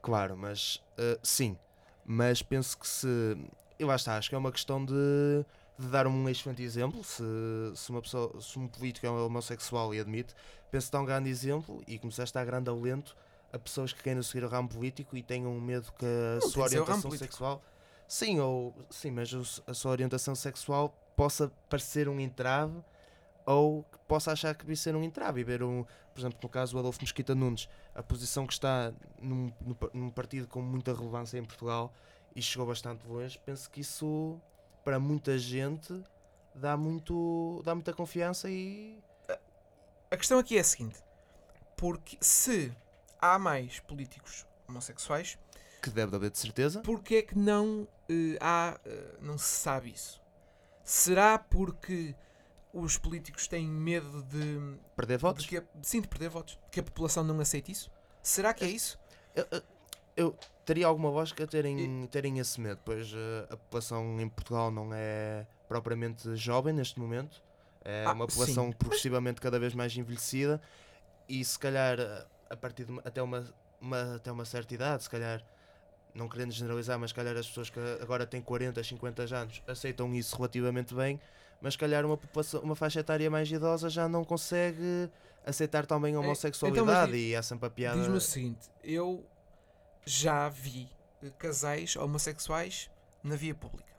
Claro, 0.00 0.34
mas 0.36 0.82
eh, 0.96 1.18
sim, 1.22 1.58
mas 2.04 2.40
penso 2.40 2.78
que 2.78 2.86
se. 2.88 3.36
E 3.78 3.84
lá 3.84 3.96
está, 3.96 4.16
acho 4.16 4.28
que 4.28 4.34
é 4.34 4.38
uma 4.38 4.52
questão 4.52 4.84
de, 4.84 5.44
de 5.78 5.88
dar 5.88 6.06
um 6.06 6.28
excelente 6.28 6.62
exemplo. 6.62 7.02
Se, 7.04 7.22
se, 7.74 7.90
uma 7.90 8.00
pessoa, 8.00 8.40
se 8.40 8.58
um 8.58 8.66
político 8.66 9.06
é 9.06 9.10
homossexual 9.10 9.94
e 9.94 10.00
admite, 10.00 10.34
penso 10.70 10.86
que 10.86 10.92
dá 10.92 11.00
um 11.00 11.04
grande 11.04 11.28
exemplo 11.28 11.82
e 11.86 11.98
começaste 11.98 12.36
a 12.36 12.40
dar 12.40 12.46
grande 12.46 12.70
alento 12.70 13.16
a 13.52 13.58
pessoas 13.58 13.92
que 13.92 14.02
querem 14.02 14.22
seguir 14.22 14.44
o 14.44 14.48
ramo 14.48 14.68
político 14.68 15.16
e 15.16 15.22
tenham 15.22 15.52
medo 15.60 15.92
que 15.98 16.04
a 16.04 16.40
Não 16.40 16.50
sua 16.50 16.64
orientação 16.64 17.10
sexual. 17.10 17.62
Sim, 18.08 18.40
ou, 18.40 18.74
sim, 18.90 19.10
mas 19.10 19.30
a 19.66 19.74
sua 19.74 19.90
orientação 19.90 20.34
sexual 20.34 20.94
possa 21.16 21.50
parecer 21.68 22.08
um 22.08 22.20
entrave 22.20 22.74
ou 23.44 23.84
que 23.84 23.98
possa 24.06 24.32
achar 24.32 24.54
que 24.54 24.62
devia 24.62 24.76
ser 24.76 24.94
um 24.94 25.02
entrave 25.02 25.40
e 25.40 25.44
ver 25.44 25.62
um, 25.62 25.84
por 26.12 26.20
exemplo, 26.20 26.38
no 26.42 26.48
caso 26.48 26.72
do 26.72 26.78
Adolfo 26.78 27.00
Mesquita 27.00 27.34
Nunes, 27.34 27.68
a 27.94 28.02
posição 28.02 28.46
que 28.46 28.52
está 28.52 28.92
num, 29.20 29.52
num 29.94 30.10
partido 30.10 30.46
com 30.48 30.60
muita 30.60 30.92
relevância 30.92 31.38
em 31.38 31.44
Portugal 31.44 31.92
e 32.36 32.42
chegou 32.42 32.66
bastante 32.66 33.04
longe, 33.08 33.40
penso 33.44 33.68
que 33.70 33.80
isso 33.80 34.40
para 34.84 35.00
muita 35.00 35.36
gente 35.38 36.04
dá 36.54 36.76
muito 36.76 37.60
dá 37.64 37.74
muita 37.74 37.92
confiança 37.92 38.48
e 38.48 38.96
A 40.10 40.16
questão 40.16 40.38
aqui 40.38 40.56
é 40.56 40.60
a 40.60 40.64
seguinte: 40.64 41.02
porque 41.76 42.16
se 42.20 42.72
há 43.20 43.38
mais 43.38 43.80
políticos 43.80 44.46
homossexuais, 44.68 45.36
Que 45.82 45.90
deve 45.90 46.14
haver 46.14 46.30
de 46.30 46.38
certeza. 46.38 46.80
porque 46.82 47.16
é 47.16 47.22
que 47.22 47.36
não 47.36 47.88
eh, 48.08 48.38
há, 48.40 48.78
eh, 48.84 49.16
não 49.20 49.36
se 49.38 49.46
sabe 49.56 49.90
isso? 49.90 50.22
Será 50.84 51.38
porque 51.38 52.14
os 52.72 52.96
políticos 52.98 53.48
têm 53.48 53.66
medo 53.66 54.22
de, 54.24 54.78
Perder 54.94 55.18
votos. 55.18 55.44
de 55.44 55.48
que 55.60 55.66
sim, 55.82 56.00
de 56.00 56.06
perder 56.08 56.28
votos? 56.28 56.58
Que 56.70 56.78
a 56.80 56.82
população 56.82 57.24
não 57.24 57.40
aceite 57.40 57.72
isso? 57.72 57.90
Será 58.22 58.52
que 58.54 58.64
é 58.64 58.68
isso? 58.68 58.98
Eu, 59.34 59.46
eu- 59.50 59.62
eu 60.16 60.36
teria 60.66 60.86
alguma 60.86 61.08
lógica 61.08 61.46
terem, 61.46 62.06
terem 62.10 62.38
esse 62.38 62.60
medo, 62.60 62.80
pois 62.84 63.10
eh, 63.14 63.44
a 63.48 63.56
população 63.56 64.20
em 64.20 64.28
Portugal 64.28 64.70
não 64.70 64.90
é 64.92 65.46
propriamente 65.68 66.34
jovem 66.36 66.74
neste 66.74 66.98
momento, 67.00 67.40
é 67.84 68.04
Ah, 68.08 68.12
uma 68.12 68.26
população 68.26 68.66
sim. 68.66 68.72
progressivamente 68.72 69.40
cada 69.40 69.58
vez 69.58 69.72
mais 69.74 69.96
envelhecida 69.96 70.60
e 71.28 71.42
se 71.44 71.58
calhar 71.58 71.98
eh, 72.00 72.26
a 72.50 72.56
partir 72.56 72.84
de 72.84 73.00
até, 73.04 73.22
uma, 73.22 73.44
uma- 73.80 74.16
até 74.16 74.30
uma 74.30 74.44
certa 74.44 74.74
idade, 74.74 75.04
se 75.04 75.10
calhar, 75.10 75.40
não 76.12 76.28
querendo 76.28 76.50
generalizar, 76.50 76.98
mas 76.98 77.10
se 77.10 77.14
calhar 77.14 77.36
as 77.36 77.46
pessoas 77.46 77.70
que 77.70 77.78
agora 78.02 78.26
têm 78.26 78.42
40, 78.42 78.82
50 78.82 79.22
anos 79.36 79.62
aceitam 79.68 80.12
isso 80.14 80.34
relativamente 80.36 80.94
bem, 80.94 81.20
mas 81.60 81.74
se 81.74 81.78
calhar 81.78 82.04
uma, 82.04 82.16
população, 82.16 82.60
uma 82.60 82.74
faixa 82.74 83.00
etária 83.00 83.30
mais 83.30 83.50
idosa 83.50 83.88
já 83.88 84.08
não 84.08 84.24
consegue 84.24 85.08
aceitar 85.44 85.86
também 85.86 86.10
a 86.10 86.18
então, 86.18 86.22
mas 86.22 86.26
homossexualidade 86.26 87.12
di- 87.12 87.30
e 87.30 87.36
há 87.36 87.42
sempre 87.42 87.66
a 87.68 87.70
piada. 87.70 87.98
Diz-me 88.00 88.16
o 88.16 88.20
seguinte: 88.20 88.68
eu 88.82 89.24
já 90.06 90.48
vi 90.48 90.88
eh, 91.22 91.30
casais 91.38 91.96
homossexuais 91.96 92.88
na 93.22 93.34
via 93.36 93.54
pública. 93.54 93.92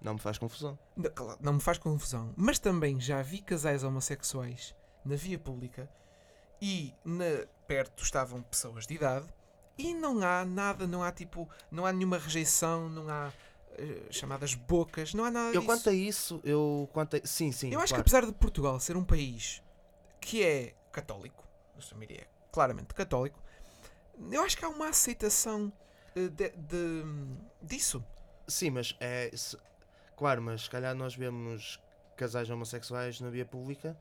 Não 0.00 0.14
me 0.14 0.20
faz 0.20 0.36
confusão. 0.38 0.78
Não, 0.96 1.10
claro, 1.10 1.38
não 1.40 1.52
me 1.54 1.60
faz 1.60 1.78
confusão, 1.78 2.34
mas 2.36 2.58
também 2.58 3.00
já 3.00 3.22
vi 3.22 3.38
casais 3.40 3.82
homossexuais 3.82 4.74
na 5.04 5.16
via 5.16 5.38
pública 5.38 5.88
e 6.60 6.92
na- 7.04 7.46
perto 7.66 8.02
estavam 8.02 8.42
pessoas 8.42 8.86
de 8.86 8.94
idade 8.94 9.26
e 9.78 9.94
não 9.94 10.20
há 10.22 10.44
nada, 10.44 10.86
não 10.86 11.02
há 11.02 11.12
tipo, 11.12 11.48
não 11.70 11.86
há 11.86 11.92
nenhuma 11.92 12.18
rejeição, 12.18 12.88
não 12.88 13.08
há 13.08 13.32
eh, 13.78 14.02
chamadas 14.10 14.54
bocas, 14.54 15.14
não 15.14 15.24
há 15.24 15.30
nada 15.30 15.48
Eu 15.48 15.60
disso. 15.60 15.66
quanto 15.66 15.88
a 15.90 15.92
isso, 15.92 16.40
eu 16.44 16.88
quanto 16.92 17.16
a... 17.16 17.20
Sim, 17.24 17.52
sim. 17.52 17.70
Eu 17.72 17.78
acho 17.78 17.86
que 17.94 18.00
claro. 18.00 18.00
apesar 18.02 18.26
de 18.26 18.32
Portugal 18.32 18.78
ser 18.80 18.96
um 18.96 19.04
país 19.04 19.62
que 20.20 20.42
é 20.42 20.74
católico, 20.92 21.46
eu 21.74 21.78
assumiria 21.78 22.22
é 22.22 22.26
claramente 22.50 22.94
católico, 22.94 23.38
eu 24.30 24.42
acho 24.42 24.56
que 24.56 24.64
há 24.64 24.68
uma 24.68 24.88
aceitação 24.88 25.72
eh, 26.14 26.28
de, 26.28 26.50
de- 26.50 27.04
disso. 27.62 28.04
Sim, 28.48 28.70
mas 28.70 28.96
é. 29.00 29.30
Claro, 30.16 30.40
mas 30.42 30.62
se 30.62 30.70
calhar 30.70 30.94
nós 30.94 31.14
vemos 31.14 31.80
casais 32.16 32.48
homossexuais 32.48 33.20
na 33.20 33.28
via 33.28 33.44
pública 33.44 33.96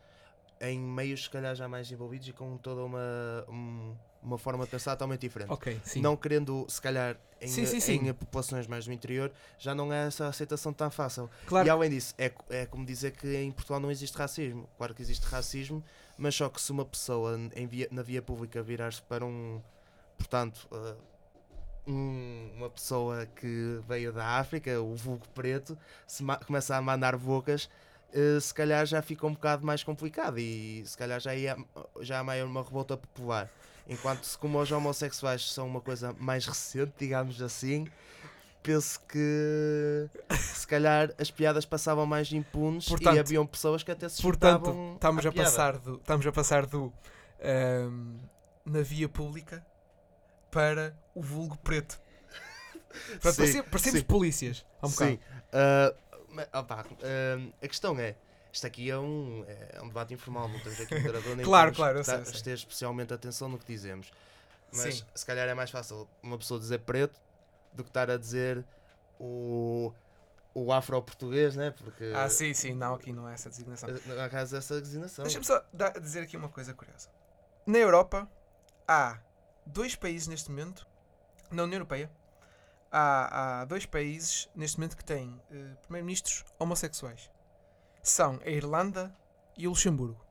em 0.62 0.80
meios 0.80 1.26
se 1.26 1.30
calhar 1.30 1.54
já 1.54 1.68
mais 1.68 1.92
envolvidos 1.92 2.30
e 2.30 2.32
com 2.34 2.58
toda 2.58 2.82
uma, 2.82 3.46
um- 3.50 3.94
uma 4.24 4.38
forma 4.38 4.64
de 4.64 4.72
pensar 4.72 4.92
totalmente 4.92 5.20
diferente. 5.22 5.52
Ok, 5.52 5.80
sim. 5.84 6.00
Não 6.02 6.16
querendo, 6.16 6.66
se 6.70 6.82
calhar, 6.82 7.18
em, 7.42 7.48
Sim, 7.50 7.66
sim, 7.66 7.80
sim. 7.82 7.94
em 8.08 8.14
populações 8.14 8.66
mais 8.66 8.86
do 8.86 8.94
interior, 8.94 9.32
já 9.60 9.76
não 9.76 9.92
é 9.92 10.08
essa 10.08 10.28
aceitação 10.28 10.72
tão 10.72 10.90
fácil. 10.90 11.30
claro 11.46 11.68
E 11.68 11.70
além 11.70 11.90
disso, 11.90 12.16
é, 12.18 12.32
é 12.50 12.66
como 12.66 12.86
dizer 12.86 13.12
que 13.12 13.36
em 13.36 13.52
Portugal 13.52 13.80
não 13.82 13.92
existe 13.92 14.16
racismo. 14.18 14.70
Claro 14.78 14.96
que 14.96 15.02
existe 15.02 15.26
racismo, 15.26 15.84
mas 16.18 16.34
só 16.34 16.48
que 16.48 16.62
se 16.62 16.72
uma 16.72 16.86
pessoa 16.86 17.38
via- 17.70 17.90
na 17.92 18.02
via 18.02 18.22
pública 18.22 18.64
virar-se 18.64 19.02
para 19.02 19.26
um. 19.26 19.62
Portanto, 20.18 20.68
uh, 20.72 20.96
um- 21.88 22.52
uma 22.58 22.70
pessoa 22.70 23.26
que 23.26 23.80
veio 23.88 24.12
da 24.12 24.26
África, 24.40 24.82
o 24.82 24.96
vulgo 24.96 25.28
preto, 25.30 25.78
começa 26.46 26.76
a 26.76 26.82
mandar 26.82 27.16
bocas. 27.18 27.70
uh, 28.14 28.40
se 28.40 28.54
calhar 28.54 28.86
já 28.86 29.02
fica 29.02 29.28
um 29.28 29.34
bocado 29.34 29.66
mais 29.66 29.84
complicado 29.84 30.40
e 30.40 30.82
se 30.86 30.98
calhar 30.98 31.20
já, 31.20 31.36
ia, 31.36 31.58
já 32.00 32.20
há 32.20 32.24
maior 32.24 32.48
uma 32.48 32.64
revolta 32.64 32.96
popular. 32.96 33.50
Enquanto 33.88 34.24
se 34.24 34.38
como 34.38 34.60
os 34.60 34.72
homossexuais 34.72 35.52
são 35.52 35.68
uma 35.68 35.82
coisa 35.82 36.16
mais 36.18 36.46
recente, 36.46 36.94
digamos 36.98 37.42
assim, 37.42 37.86
penso 38.64 39.00
que 39.02 40.08
se 40.32 40.66
calhar 40.66 41.14
as 41.20 41.30
piadas 41.30 41.66
passavam 41.66 42.06
mais 42.06 42.32
impunes 42.32 42.88
Portanto- 42.88 43.16
e 43.16 43.20
haviam 43.20 43.46
pessoas 43.46 43.84
que 43.84 43.92
até 43.92 44.08
se 44.08 44.22
Portanto, 44.22 44.72
estamos 44.96 45.26
a 45.26 45.32
passar 45.32 45.78
do, 45.78 45.96
estamos 45.98 46.26
a 46.26 46.32
passar 46.32 46.66
do 46.66 46.94
ahm, 47.44 48.16
na 48.66 48.82
via 48.82 49.10
pública 49.10 49.64
para 50.56 50.96
o 51.14 51.22
vulgo 51.22 51.58
preto. 51.58 52.00
Para 53.22 53.32
Sim, 53.34 53.38
parecer- 53.42 53.64
parecemos 53.64 54.00
sim. 54.00 54.06
polícias. 54.06 54.66
Um. 54.82 54.88
Sim. 54.88 55.20
Mas, 56.30 56.48
opá, 56.54 56.86
ah, 57.04 57.52
a 57.62 57.68
questão 57.68 58.00
é, 58.00 58.16
isto 58.54 58.66
aqui 58.66 58.90
é 58.90 58.98
um, 58.98 59.44
é 59.48 59.82
um 59.82 59.88
debate 59.90 60.14
informal, 60.14 60.48
não 60.48 60.58
temos 60.62 60.80
aqui 60.80 60.96
moderador 61.00 61.36
nem 61.36 61.44
Claro, 61.46 61.74
claro, 61.74 62.00
que 62.00 62.06
sei, 62.06 62.42
ter 62.42 62.54
especialmente 62.54 63.14
atenção 63.14 63.50
no 63.50 63.58
que 63.60 63.66
dizemos. 63.66 64.10
Mas 64.72 64.96
Sim. 65.00 65.06
se 65.14 65.26
calhar 65.26 65.46
é 65.48 65.54
mais 65.54 65.70
fácil 65.72 66.08
uma 66.24 66.38
pessoa 66.38 66.58
dizer 66.58 66.80
preto 66.80 67.20
do 67.74 67.84
que 67.84 67.90
estar 67.90 68.10
a 68.10 68.16
dizer 68.18 68.64
o, 69.20 69.92
o 70.54 70.72
afro-português, 70.72 71.56
né? 71.58 71.72
Porque 71.72 72.14
Ah, 72.16 72.30
sim, 72.30 72.54
sim, 72.54 72.74
não, 72.74 72.94
aqui 72.96 73.12
não 73.12 73.28
é 73.28 73.34
essa 73.34 73.50
designação. 73.50 73.90
não 74.06 74.22
há 74.24 74.30
caso 74.30 74.56
dessa 74.56 74.80
designação. 74.82 75.24
Deixa-me 75.24 75.46
só 75.46 75.62
dar- 75.74 76.00
dizer 76.00 76.22
aqui 76.22 76.38
uma 76.38 76.50
coisa 76.50 76.74
curiosa. 76.74 77.10
Na 77.66 77.78
Europa 77.78 78.30
há 78.88 79.18
dois 79.66 79.96
países 79.96 80.28
neste 80.28 80.50
momento, 80.50 80.88
na 81.52 81.64
União 81.64 81.78
Europeia, 81.78 82.12
há, 82.92 83.62
há 83.62 83.66
dois 83.66 83.86
países 83.86 84.50
neste 84.56 84.78
momento 84.78 84.98
que 84.98 85.04
têm 85.04 85.40
eh, 85.52 85.76
primeiros-ministros 85.84 86.44
homossexuais. 86.60 87.30
São 88.02 88.40
a 88.46 88.50
Irlanda 88.50 89.16
e 89.58 89.68
o 89.68 89.72
Luxemburgo. 89.72 90.24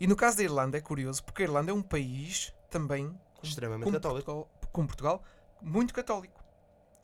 E 0.00 0.06
no 0.06 0.16
caso 0.16 0.36
da 0.36 0.42
Irlanda 0.42 0.78
é 0.78 0.80
curioso 0.80 1.22
porque 1.24 1.42
a 1.42 1.46
Irlanda 1.46 1.70
é 1.70 1.74
um 1.74 1.82
país 1.82 2.52
também 2.70 3.18
Extremamente 3.42 3.84
como 3.84 3.96
católico. 3.96 4.24
Portugal, 4.32 4.70
como 4.72 4.86
Portugal, 4.88 5.22
muito 5.60 5.94
católico. 5.94 6.42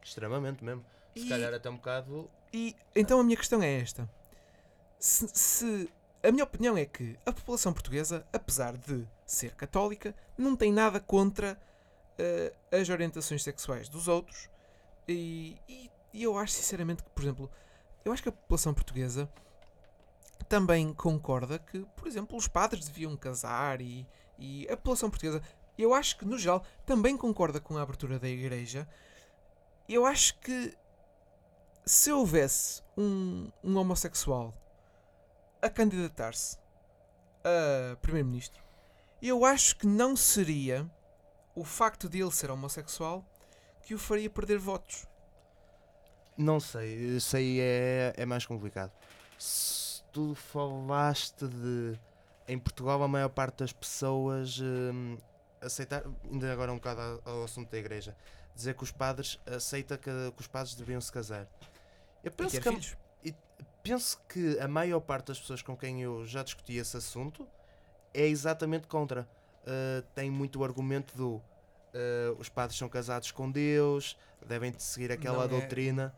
Extremamente 0.02 0.62
mesmo. 0.64 0.84
Se 1.16 1.24
E- 1.26 1.28
calhar 1.28 1.52
até 1.54 1.70
um 1.70 1.76
bocado. 1.76 2.30
E 2.52 2.76
então 2.94 3.18
a 3.20 3.24
minha 3.24 3.36
questão 3.36 3.62
é 3.62 3.80
esta: 3.80 4.08
se, 4.98 5.28
se- 5.28 5.92
a 6.24 6.32
minha 6.32 6.44
opinião 6.44 6.76
é 6.76 6.84
que 6.86 7.18
a 7.26 7.32
população 7.32 7.72
portuguesa, 7.72 8.26
apesar 8.32 8.76
de 8.76 9.06
ser 9.26 9.54
católica, 9.54 10.14
não 10.38 10.56
tem 10.56 10.72
nada 10.72 10.98
contra 11.00 11.60
eh, 12.18 12.52
as 12.72 12.88
orientações 12.88 13.42
sexuais 13.42 13.88
dos 13.88 14.08
outros. 14.08 14.48
E, 15.06 15.56
e- 15.68 15.90
e 16.12 16.22
eu 16.22 16.38
acho 16.38 16.52
sinceramente 16.54 17.02
que, 17.02 17.10
por 17.10 17.22
exemplo, 17.22 17.50
eu 18.04 18.12
acho 18.12 18.22
que 18.22 18.28
a 18.28 18.32
população 18.32 18.72
portuguesa 18.72 19.28
também 20.48 20.92
concorda 20.94 21.58
que, 21.58 21.80
por 21.96 22.06
exemplo, 22.06 22.36
os 22.36 22.46
padres 22.48 22.86
deviam 22.86 23.16
casar 23.16 23.80
e, 23.80 24.06
e 24.38 24.66
a 24.70 24.76
população 24.76 25.10
portuguesa, 25.10 25.42
eu 25.76 25.92
acho 25.92 26.16
que 26.16 26.24
no 26.24 26.38
geral 26.38 26.64
também 26.86 27.16
concorda 27.16 27.60
com 27.60 27.76
a 27.76 27.82
abertura 27.82 28.18
da 28.18 28.28
igreja. 28.28 28.88
Eu 29.88 30.06
acho 30.06 30.38
que 30.38 30.76
se 31.84 32.10
houvesse 32.12 32.82
um, 32.96 33.50
um 33.62 33.76
homossexual 33.76 34.54
a 35.64 35.70
candidatar-se 35.70 36.58
a 37.42 37.96
primeiro-ministro, 37.96 38.62
eu 39.22 39.46
acho 39.46 39.76
que 39.76 39.86
não 39.86 40.14
seria 40.14 40.86
o 41.54 41.64
facto 41.64 42.06
de 42.06 42.20
ele 42.20 42.30
ser 42.30 42.50
homossexual 42.50 43.24
que 43.82 43.94
o 43.94 43.98
faria 43.98 44.28
perder 44.28 44.58
votos. 44.58 45.06
Não 46.36 46.60
sei, 46.60 47.16
isso 47.16 47.34
aí 47.34 47.60
é, 47.60 48.12
é 48.14 48.26
mais 48.26 48.44
complicado. 48.44 48.92
Se 49.38 50.02
tu 50.12 50.34
falaste 50.34 51.46
de. 51.48 51.98
Em 52.46 52.58
Portugal, 52.58 53.02
a 53.02 53.08
maior 53.08 53.30
parte 53.30 53.60
das 53.60 53.72
pessoas 53.72 54.60
hum, 54.60 55.16
aceitar. 55.62 56.02
Ainda 56.30 56.52
agora 56.52 56.72
um 56.72 56.76
bocado 56.76 57.22
ao, 57.24 57.44
assunto 57.44 57.70
da 57.70 57.78
igreja. 57.78 58.14
Dizer 58.54 58.74
que 58.74 58.82
os 58.82 58.92
padres 58.92 59.40
aceita 59.46 59.96
que, 59.96 60.10
que 60.10 60.40
os 60.40 60.46
padres 60.46 60.74
deviam 60.74 61.00
se 61.00 61.10
casar. 61.10 61.48
Eu 62.22 62.30
penso 62.32 62.60
que, 62.60 62.68
filhos. 62.68 62.96
Penso 63.84 64.18
que 64.28 64.58
a 64.58 64.66
maior 64.66 64.98
parte 65.00 65.26
das 65.28 65.38
pessoas 65.38 65.62
com 65.62 65.76
quem 65.76 66.02
eu 66.02 66.24
já 66.26 66.42
discuti 66.42 66.76
esse 66.76 66.96
assunto 66.96 67.46
é 68.12 68.26
exatamente 68.26 68.88
contra. 68.88 69.28
Uh, 69.62 70.02
tem 70.14 70.30
muito 70.30 70.58
o 70.60 70.64
argumento 70.64 71.16
do 71.16 71.34
uh, 71.36 71.42
os 72.38 72.48
padres 72.48 72.78
são 72.78 72.88
casados 72.88 73.30
com 73.30 73.50
Deus, 73.50 74.16
devem 74.46 74.72
de 74.72 74.82
seguir 74.82 75.12
aquela 75.12 75.36
Não 75.36 75.44
é- 75.44 75.60
doutrina. 75.60 76.14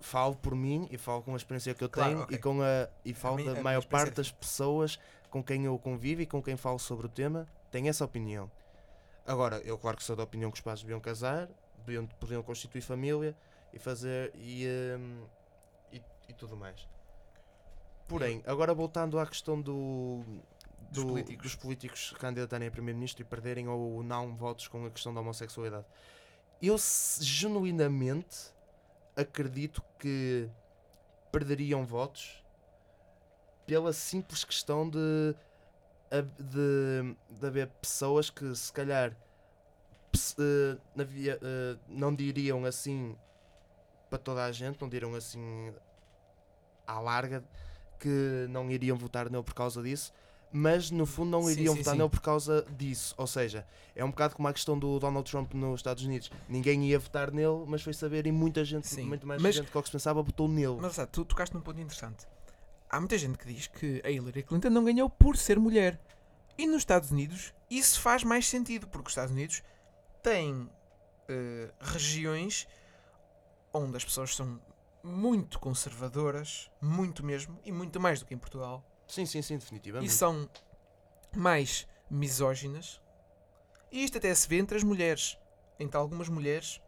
Falo 0.00 0.36
por 0.36 0.54
mim 0.54 0.86
e 0.90 0.96
falo 0.98 1.22
com 1.22 1.32
a 1.34 1.36
experiência 1.36 1.74
que 1.74 1.82
eu 1.82 1.88
Claro, 1.88 2.10
tenho 2.10 2.22
ok. 2.24 2.36
e 2.36 2.40
com 2.40 2.62
a 2.62 2.88
e 3.04 3.12
falo 3.14 3.40
a 3.48 3.54
da 3.54 3.62
maior 3.62 3.78
experiência 3.80 3.88
parte 3.88 4.16
das 4.16 4.30
pessoas 4.30 4.98
com 5.30 5.42
quem 5.42 5.64
eu 5.64 5.76
convivo 5.78 6.20
e 6.20 6.26
com 6.26 6.40
quem 6.42 6.56
falo 6.56 6.78
sobre 6.78 7.06
o 7.06 7.08
tema 7.08 7.46
tem 7.70 7.88
essa 7.88 8.04
opinião. 8.04 8.50
Agora, 9.26 9.56
eu 9.64 9.76
claro 9.76 9.96
que 9.96 10.04
sou 10.04 10.14
da 10.14 10.22
opinião 10.22 10.50
que 10.50 10.56
os 10.58 10.60
padres 10.60 10.82
deviam 10.82 11.00
casar, 11.00 11.48
deviam, 11.84 12.06
podiam 12.06 12.42
constituir 12.42 12.82
família 12.82 13.34
e 13.72 13.78
fazer 13.78 14.32
e, 14.36 14.66
hum, 14.98 15.24
e, 16.28 16.32
tudo 16.32 16.56
mais. 16.56 16.88
Porém, 18.08 18.42
agora 18.46 18.72
voltando 18.74 19.18
à 19.18 19.26
questão 19.26 19.60
do, 19.60 20.22
Dos 20.90 21.04
do- 21.04 21.08
políticos. 21.10 21.42
dos 21.42 21.54
políticos 21.56 22.14
candidatarem 22.18 22.68
a 22.68 22.70
primeiro-ministro 22.70 23.22
e 23.22 23.24
perderem 23.24 23.68
ou 23.68 24.02
não 24.02 24.34
votos 24.36 24.68
com 24.68 24.86
a 24.86 24.90
questão 24.90 25.12
da 25.12 25.20
homossexualidade. 25.20 25.86
Eu 26.62 26.76
genuinamente 27.20 28.52
acredito 29.16 29.82
que 29.98 30.48
perderiam 31.32 31.84
votos 31.84 32.42
pela 33.66 33.92
simples 33.92 34.44
questão 34.44 34.88
de 34.88 35.34
de, 36.38 37.16
de 37.40 37.46
haver 37.46 37.66
pessoas 37.82 38.30
que 38.30 38.54
se 38.54 38.72
calhar 38.72 39.14
eh, 40.38 40.78
eh, 40.96 41.76
não 41.88 42.14
diriam 42.14 42.64
assim 42.64 43.16
para 44.08 44.18
toda 44.18 44.44
a 44.44 44.52
gente, 44.52 44.80
não 44.80 44.88
diriam 44.88 45.14
assim 45.14 45.74
à 46.86 47.00
larga 47.00 47.44
que 47.98 48.46
não 48.50 48.70
iriam 48.70 48.96
votar 48.96 49.30
nele 49.30 49.42
por 49.42 49.54
causa 49.54 49.82
disso, 49.82 50.12
mas 50.52 50.90
no 50.90 51.04
fundo 51.06 51.30
não 51.30 51.50
iriam 51.50 51.74
sim, 51.74 51.80
votar 51.80 51.92
sim. 51.94 51.98
nele 51.98 52.10
por 52.10 52.20
causa 52.20 52.64
disso. 52.76 53.14
Ou 53.18 53.26
seja, 53.26 53.66
é 53.94 54.04
um 54.04 54.10
bocado 54.10 54.36
como 54.36 54.48
a 54.48 54.52
questão 54.52 54.78
do 54.78 54.98
Donald 54.98 55.28
Trump 55.30 55.52
nos 55.54 55.80
Estados 55.80 56.04
Unidos. 56.04 56.30
Ninguém 56.48 56.84
ia 56.86 56.98
votar 56.98 57.30
nele, 57.30 57.64
mas 57.66 57.82
foi 57.82 57.92
saber 57.92 58.26
e 58.26 58.32
muita 58.32 58.64
gente, 58.64 58.86
Sim, 58.86 59.04
muito 59.04 59.26
mais 59.26 59.40
mas- 59.42 59.54
gente 59.54 59.70
do 59.70 59.82
que 59.82 59.88
se 59.88 59.92
pensava, 59.92 60.22
votou 60.22 60.48
nele. 60.48 60.76
Mas 60.80 60.94
sabe, 60.94 61.10
tu 61.10 61.24
tocaste 61.24 61.54
num 61.54 61.60
ponto 61.60 61.80
interessante. 61.80 62.26
Há 62.88 63.00
muita 63.00 63.18
gente 63.18 63.36
que 63.36 63.52
diz 63.52 63.66
que 63.66 64.00
a 64.04 64.10
Hillary 64.10 64.42
Clinton 64.44 64.70
não 64.70 64.84
ganhou 64.84 65.10
por 65.10 65.36
ser 65.36 65.58
mulher. 65.58 65.98
E 66.56 66.66
nos 66.66 66.78
Estados 66.78 67.10
Unidos 67.10 67.52
isso 67.68 68.00
faz 68.00 68.22
mais 68.22 68.46
sentido, 68.46 68.86
porque 68.86 69.08
os 69.08 69.12
Estados 69.12 69.32
Unidos 69.32 69.62
têm 70.22 70.70
eh, 71.28 71.70
regiões 71.80 72.66
onde 73.72 73.96
as 73.96 74.04
pessoas 74.04 74.34
são 74.34 74.58
muito 75.06 75.58
conservadoras, 75.60 76.70
muito 76.82 77.24
mesmo, 77.24 77.58
e 77.64 77.70
muito 77.72 78.00
mais 78.00 78.20
do 78.20 78.26
que 78.26 78.34
em 78.34 78.38
Portugal. 78.38 78.84
Sim, 79.06 79.24
sim, 79.24 79.40
sim, 79.40 79.56
definitivamente. 79.58 80.08
E 80.10 80.12
são 80.12 80.50
mais 81.34 81.86
misóginas. 82.10 83.00
E 83.90 84.02
isto 84.04 84.18
até 84.18 84.34
se 84.34 84.48
vê 84.48 84.58
entre 84.58 84.76
as 84.76 84.82
mulheres. 84.82 85.38
Entre 85.78 85.96
algumas 85.96 86.28
mulheres 86.28 86.80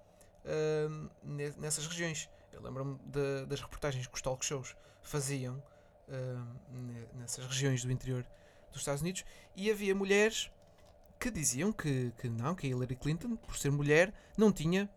ne- 1.22 1.52
nessas 1.59 1.87
regiões. 1.87 2.28
Eu 2.52 2.61
lembro-me 2.62 2.98
de- 3.04 3.46
das 3.46 3.61
reportagens 3.61 4.07
que 4.07 4.14
os 4.14 4.22
talk 4.22 4.44
shows 4.44 4.74
faziam 5.02 5.62
ne- 6.70 7.07
nessas 7.14 7.44
regiões 7.46 7.85
do 7.85 7.92
interior 7.92 8.26
dos 8.72 8.81
Estados 8.81 9.00
Unidos. 9.02 9.24
E 9.54 9.70
havia 9.70 9.94
mulheres 9.94 10.50
que 11.20 11.31
diziam 11.31 11.72
que, 11.72 12.12
que 12.18 12.28
não, 12.28 12.54
que 12.54 12.66
a 12.66 12.70
Hillary 12.70 12.96
Clinton, 12.96 13.37
por 13.37 13.57
ser 13.57 13.70
mulher, 13.70 14.12
não 14.37 14.50
tinha 14.52 14.88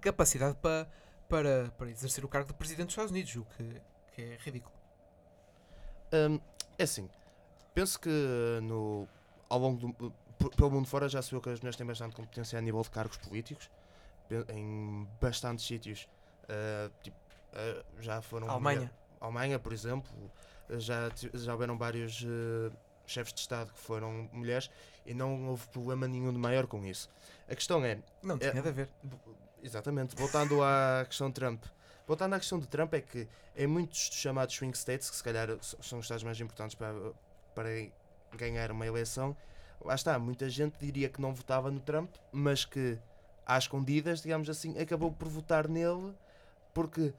capacidade 0.00 0.56
pa, 0.58 0.86
para, 1.30 1.70
para 1.78 1.88
exercer 1.90 2.24
o 2.24 2.28
cargo 2.28 2.48
de 2.48 2.54
presidente 2.54 2.86
dos 2.86 2.92
Estados 2.92 3.10
Unidos, 3.12 3.34
o 3.36 3.44
que, 3.56 3.80
que 4.14 4.22
é 4.22 4.36
ridículo. 4.40 4.74
Hum, 6.12 6.40
é 6.78 6.82
assim, 6.82 7.08
penso 7.72 7.98
que 8.00 8.10
no, 8.62 9.06
ao 9.48 9.58
longo 9.58 9.78
do. 9.92 10.10
p- 10.38 10.50
Pelo 10.56 10.70
mundo 10.70 10.88
fora 10.88 11.08
já 11.08 11.22
se 11.22 11.30
viu 11.30 11.40
que 11.40 11.48
as 11.50 11.60
mulheres 11.60 11.76
têm 11.76 11.86
bastante 11.86 12.16
competência 12.16 12.58
a 12.58 12.62
nível 12.62 12.82
de 12.82 12.90
cargos 12.90 13.16
políticos, 13.18 13.70
em 14.52 15.06
bastantes 15.20 15.64
sítios. 15.66 16.08
ah, 16.48 16.90
tipo, 17.02 17.16
ah, 17.52 17.84
já 18.00 18.20
foram. 18.20 18.50
Alemanha. 18.50 18.80
mulher- 18.80 18.92
Alemanha, 19.20 19.58
por 19.58 19.72
exemplo, 19.72 20.10
já, 20.70 21.10
ti- 21.10 21.30
já 21.34 21.52
houveram 21.52 21.76
vários 21.76 22.24
eh, 22.24 22.72
chefes 23.06 23.34
de 23.34 23.40
Estado 23.40 23.70
que 23.70 23.78
foram 23.78 24.30
mulheres 24.32 24.70
e 25.04 25.12
não 25.12 25.46
houve 25.48 25.68
problema 25.68 26.08
nenhum 26.08 26.32
de 26.32 26.38
maior 26.38 26.66
com 26.66 26.82
isso. 26.86 27.10
A 27.46 27.54
questão 27.54 27.84
é, 27.84 27.98
Não 28.22 28.38
tinha 28.38 28.50
É- 28.50 28.54
nada 28.54 28.70
a 28.70 28.72
ver. 28.72 28.88
Exatamente, 29.62 30.16
voltando 30.16 30.62
à 30.62 31.04
questão 31.06 31.28
de 31.28 31.34
Trump. 31.34 31.64
Voltando 32.06 32.34
à 32.34 32.38
questão 32.38 32.58
de 32.58 32.66
Trump, 32.66 32.94
é 32.94 33.00
que 33.00 33.28
em 33.56 33.66
muitos 33.66 34.08
dos 34.08 34.18
chamados 34.18 34.54
swing 34.54 34.76
states, 34.76 35.10
que 35.10 35.16
se 35.16 35.22
calhar 35.22 35.48
são 35.60 35.98
os 35.98 36.04
estados 36.04 36.24
mais 36.24 36.40
importantes 36.40 36.74
para, 36.74 36.94
para 37.54 37.68
ganhar 38.36 38.72
uma 38.72 38.86
eleição, 38.86 39.36
lá 39.80 39.94
está, 39.94 40.18
muita 40.18 40.48
gente 40.48 40.74
diria 40.80 41.08
que 41.08 41.20
não 41.20 41.34
votava 41.34 41.70
no 41.70 41.80
Trump, 41.80 42.10
mas 42.32 42.64
que 42.64 42.98
às 43.46 43.64
escondidas, 43.64 44.22
digamos 44.22 44.48
assim, 44.48 44.78
acabou 44.78 45.12
por 45.12 45.28
votar 45.28 45.68
nele 45.68 46.14
porque 46.72 47.12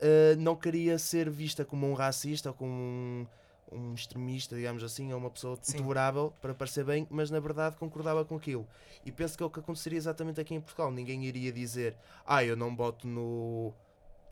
eh, 0.00 0.36
não 0.36 0.54
queria 0.54 0.98
ser 0.98 1.28
vista 1.28 1.64
como 1.64 1.86
um 1.88 1.94
racista 1.94 2.50
ou 2.50 2.54
como 2.54 2.72
um, 2.72 3.26
um 3.72 3.94
extremista, 3.94 4.56
digamos 4.56 4.82
assim, 4.82 5.12
ou 5.12 5.18
uma 5.18 5.30
pessoa 5.30 5.58
Sim. 5.60 5.78
intolerável 5.78 6.32
para 6.40 6.54
parecer 6.54 6.84
bem, 6.84 7.06
mas 7.10 7.30
na 7.30 7.40
verdade 7.40 7.76
concordava 7.76 8.24
com 8.24 8.36
aquilo. 8.36 8.66
E 9.04 9.12
penso 9.12 9.36
que 9.36 9.42
é 9.42 9.46
o 9.46 9.50
que 9.50 9.60
aconteceria 9.60 9.96
exatamente 9.98 10.40
aqui 10.40 10.54
em 10.54 10.60
Portugal. 10.60 10.90
Ninguém 10.90 11.24
iria 11.24 11.52
dizer, 11.52 11.96
ah, 12.26 12.44
eu 12.44 12.56
não 12.56 12.74
voto 12.74 13.06
no 13.06 13.72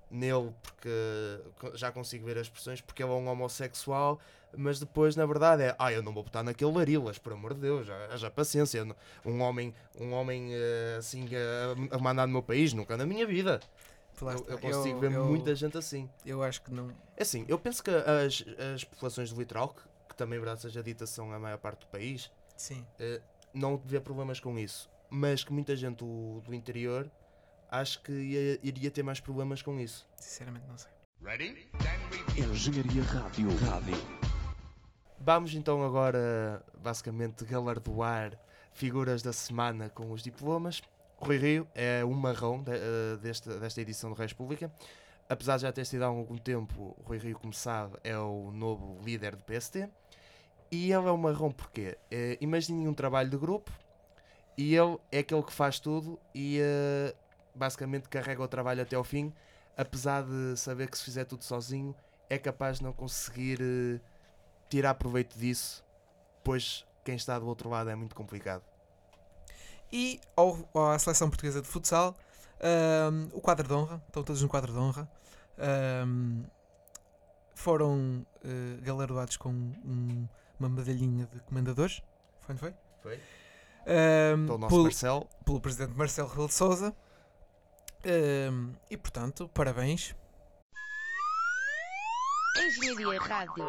nele 0.08 0.52
porque 0.62 1.40
já 1.74 1.90
consigo 1.90 2.24
ver 2.24 2.38
as 2.38 2.46
expressões 2.46 2.80
porque 2.80 3.02
ele 3.02 3.10
é 3.10 3.14
um 3.14 3.26
homossexual, 3.28 4.20
mas 4.56 4.78
depois 4.78 5.16
na 5.16 5.26
verdade 5.26 5.64
é, 5.64 5.76
ah, 5.78 5.92
eu 5.92 6.00
não 6.02 6.12
vou 6.14 6.22
votar 6.22 6.44
naquele 6.44 6.70
Larilas, 6.72 7.18
por 7.18 7.32
amor 7.32 7.54
de 7.54 7.60
Deus, 7.60 7.86
já, 7.88 8.06
haja 8.06 8.30
paciência. 8.30 8.84
Não- 8.84 8.94
Um 9.24 9.40
homem, 9.40 9.74
um 10.00 10.12
homem 10.12 10.50
eh, 10.52 10.96
assim 10.98 11.28
a 11.90 11.98
mandar 11.98 12.26
no 12.26 12.32
meu 12.34 12.42
país, 12.42 12.72
nunca 12.72 12.96
na 12.96 13.04
minha 13.04 13.26
vida. 13.26 13.58
Eu, 14.24 14.46
eu 14.48 14.58
consigo 14.58 15.00
ver 15.00 15.12
eu- 15.12 15.24
muita 15.26 15.54
gente 15.54 15.76
assim. 15.76 16.08
Eu 16.24 16.42
acho 16.42 16.62
que 16.62 16.72
não. 16.72 16.90
É 17.16 17.22
assim, 17.22 17.44
eu 17.48 17.58
penso 17.58 17.82
que 17.82 17.90
as, 17.90 18.44
as 18.74 18.84
populações 18.84 19.32
do 19.32 19.38
litoral, 19.40 19.68
que, 19.74 19.82
que 20.08 20.16
também, 20.16 20.38
verdade 20.38 20.62
seja 20.62 20.82
dita, 20.82 21.06
são 21.06 21.32
a 21.32 21.38
maior 21.38 21.58
parte 21.58 21.80
do 21.80 21.86
país, 21.86 22.30
Sim. 22.56 22.84
não 23.52 23.76
vê 23.76 24.00
problemas 24.00 24.40
com 24.40 24.58
isso. 24.58 24.88
Mas 25.10 25.44
que 25.44 25.52
muita 25.52 25.76
gente 25.76 25.98
do, 25.98 26.40
do 26.40 26.52
interior 26.54 27.10
acho 27.70 28.02
que 28.02 28.12
ia- 28.12 28.58
iria 28.62 28.90
ter 28.90 29.02
mais 29.02 29.20
problemas 29.20 29.62
com 29.62 29.78
isso. 29.78 30.06
Sinceramente 30.16 30.66
não 30.68 30.76
sei. 30.78 30.90
Engenharia 32.36 33.02
Rádio. 33.02 33.48
Rádio. 33.58 33.96
Vamos 35.18 35.54
então 35.54 35.84
agora, 35.84 36.64
basicamente, 36.80 37.44
galardoar 37.44 38.38
figuras 38.72 39.22
da 39.22 39.32
semana 39.32 39.88
com 39.88 40.10
os 40.12 40.22
diplomas. 40.22 40.82
Rui 41.18 41.38
Rio 41.38 41.66
é 41.74 42.04
o 42.04 42.10
marrão 42.12 42.62
de- 42.62 42.72
eh, 42.72 43.16
desta, 43.22 43.58
desta 43.58 43.80
edição 43.80 44.10
do 44.10 44.16
Reis 44.16 44.32
Pública. 44.32 44.70
Apesar 45.28 45.56
de 45.56 45.62
já 45.62 45.72
ter 45.72 45.84
sido 45.84 46.02
há 46.02 46.06
algum 46.06 46.36
tempo, 46.36 46.96
Rui 47.04 47.18
Rio, 47.18 47.38
como 47.38 47.52
sabe, 47.52 47.96
é 48.04 48.16
o 48.18 48.50
novo 48.52 48.98
líder 49.02 49.34
do 49.34 49.42
PST. 49.42 49.88
E 50.70 50.92
ele 50.92 51.06
é 51.06 51.10
o 51.10 51.16
marrão 51.18 51.50
porque 51.50 51.96
eh, 52.10 52.36
imaginem 52.40 52.86
um 52.88 52.94
trabalho 52.94 53.30
de 53.30 53.36
grupo 53.36 53.70
e 54.58 54.74
ele 54.74 54.98
é 55.12 55.18
aquele 55.20 55.42
que 55.42 55.52
faz 55.52 55.78
tudo 55.78 56.18
e 56.34 56.58
eh, 56.60 57.14
basicamente 57.54 58.08
carrega 58.08 58.42
o 58.42 58.48
trabalho 58.48 58.82
até 58.82 58.96
ao 58.96 59.04
fim, 59.04 59.32
apesar 59.76 60.22
de 60.24 60.56
saber 60.56 60.90
que 60.90 60.98
se 60.98 61.04
fizer 61.04 61.24
tudo 61.24 61.44
sozinho 61.44 61.94
é 62.28 62.36
capaz 62.38 62.78
de 62.78 62.84
não 62.84 62.92
conseguir 62.92 63.60
tirar 64.68 64.94
proveito 64.94 65.38
disso, 65.38 65.84
pois 66.42 66.84
quem 67.04 67.14
está 67.14 67.38
do 67.38 67.46
outro 67.46 67.68
lado 67.70 67.88
é 67.88 67.94
muito 67.94 68.14
complicado. 68.16 68.62
E 69.92 70.20
ao, 70.36 70.68
à 70.92 70.98
seleção 70.98 71.28
portuguesa 71.28 71.62
de 71.62 71.68
futsal, 71.68 72.16
ahm, 72.60 73.28
o 73.32 73.40
quadro 73.40 73.66
de 73.66 73.72
honra, 73.74 74.02
estão 74.06 74.22
todos 74.22 74.42
no 74.42 74.48
quadro 74.48 74.72
de 74.72 74.78
honra, 74.78 75.08
ahm, 75.58 76.42
foram 77.54 78.26
eh, 78.44 78.80
galardoados 78.82 79.36
com 79.36 79.48
um- 79.50 80.28
uma 80.58 80.68
medalhinha 80.68 81.26
de 81.32 81.40
comendadores. 81.40 82.02
Foi, 82.40 82.54
não 82.54 82.60
foi? 82.60 82.74
Foi? 83.02 83.20
Ahm, 83.86 84.46
Pelo 84.46 84.58
nosso 84.58 84.70
pelo, 84.74 84.82
Marcelo. 84.84 85.28
pelo 85.44 85.60
presidente 85.60 85.96
Marcelo 85.96 86.28
Rebelo 86.28 86.48
de 86.48 86.54
Souza. 86.54 86.94
Ahm, 88.04 88.72
e 88.90 88.96
portanto, 88.96 89.48
parabéns. 89.54 90.14
Engenharia 92.58 93.20
Rádio. 93.20 93.64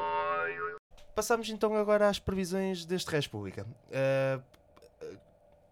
Passamos 1.15 1.49
então 1.49 1.75
agora 1.75 2.07
às 2.09 2.19
previsões 2.19 2.85
deste 2.85 3.09
Res 3.09 3.27
Pública. 3.27 3.65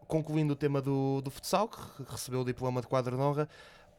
Concluindo 0.08 0.54
o 0.54 0.56
tema 0.56 0.82
do, 0.82 1.22
do 1.22 1.32
futsal, 1.32 1.68
que 1.68 1.78
re- 1.78 2.06
recebeu 2.10 2.42
o 2.42 2.46
diploma 2.46 2.80
de 2.82 2.88
quadro 2.88 3.16
de 3.16 3.22
honra, 3.22 3.50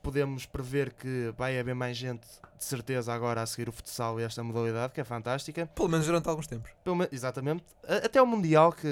podemos 0.03 0.47
prever 0.47 0.93
que 0.93 1.33
vai 1.37 1.59
haver 1.59 1.75
mais 1.75 1.97
gente, 1.97 2.27
de 2.57 2.65
certeza, 2.65 3.13
agora 3.13 3.43
a 3.43 3.47
seguir 3.47 3.69
o 3.69 3.73
futsal 3.73 4.21
e 4.21 4.23
esta 4.23 4.41
modalidade, 4.43 4.93
que 4.93 5.01
é 5.01 5.05
fantástica. 5.05 5.67
Pelo 5.75 5.89
menos 5.89 6.07
durante 6.07 6.29
alguns 6.29 6.47
tempos. 6.47 6.71
Pelo 6.85 6.95
men- 6.95 7.09
exatamente. 7.11 7.65
Até 8.05 8.23
o 8.23 8.27
Mundial, 8.27 8.73
que 8.73 8.87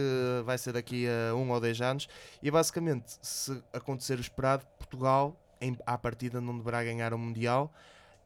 vai 0.44 0.59
ser 0.59 0.72
daqui 0.72 1.07
a 1.07 1.35
um 1.37 1.50
ou 1.53 1.61
dois 1.61 1.81
anos. 1.81 2.09
E 2.42 2.50
basicamente, 2.50 3.16
se 3.22 3.62
acontecer 3.72 4.18
o 4.18 4.20
esperado, 4.20 4.66
Portugal, 4.77 5.37
em, 5.61 5.77
à 5.87 5.96
partida, 5.96 6.40
não 6.40 6.57
deverá 6.59 6.83
ganhar 6.83 7.14
o 7.14 7.18
Mundial. 7.18 7.72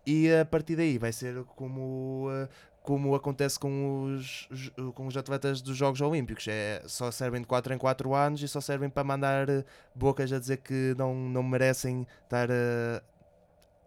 E 0.07 0.33
a 0.33 0.45
partir 0.47 0.75
daí 0.77 0.97
vai 0.97 1.13
ser 1.13 1.45
como, 1.57 2.29
eh, 2.33 2.49
como 2.83 3.15
acontece 3.15 3.59
com 3.59 4.15
os, 4.15 4.49
com 4.95 5.07
os 5.07 5.17
atletas 5.17 5.61
dos 5.61 5.77
Jogos 5.77 6.01
Olímpicos. 6.01 6.47
É, 6.49 6.83
só 6.87 7.11
servem 7.11 7.41
de 7.41 7.47
4 7.47 7.75
em 7.75 7.79
4 7.79 8.15
anos 8.15 8.43
e 8.43 8.49
só 8.49 8.61
servem 8.61 8.89
para 8.89 9.05
mandar 9.05 9.49
eh, 9.49 9.65
bocas 9.95 10.33
a 10.33 10.39
dizer 10.39 10.59
que 10.59 10.95
não, 10.97 11.15
não 11.15 11.43
merecem 11.43 12.07
estar 12.25 12.49
eh, 12.51 13.03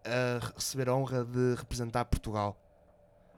a 0.06 0.54
receber 0.56 0.90
a 0.90 0.96
honra 0.96 1.24
de 1.24 1.56
representar 1.56 2.06
Portugal. 2.06 2.56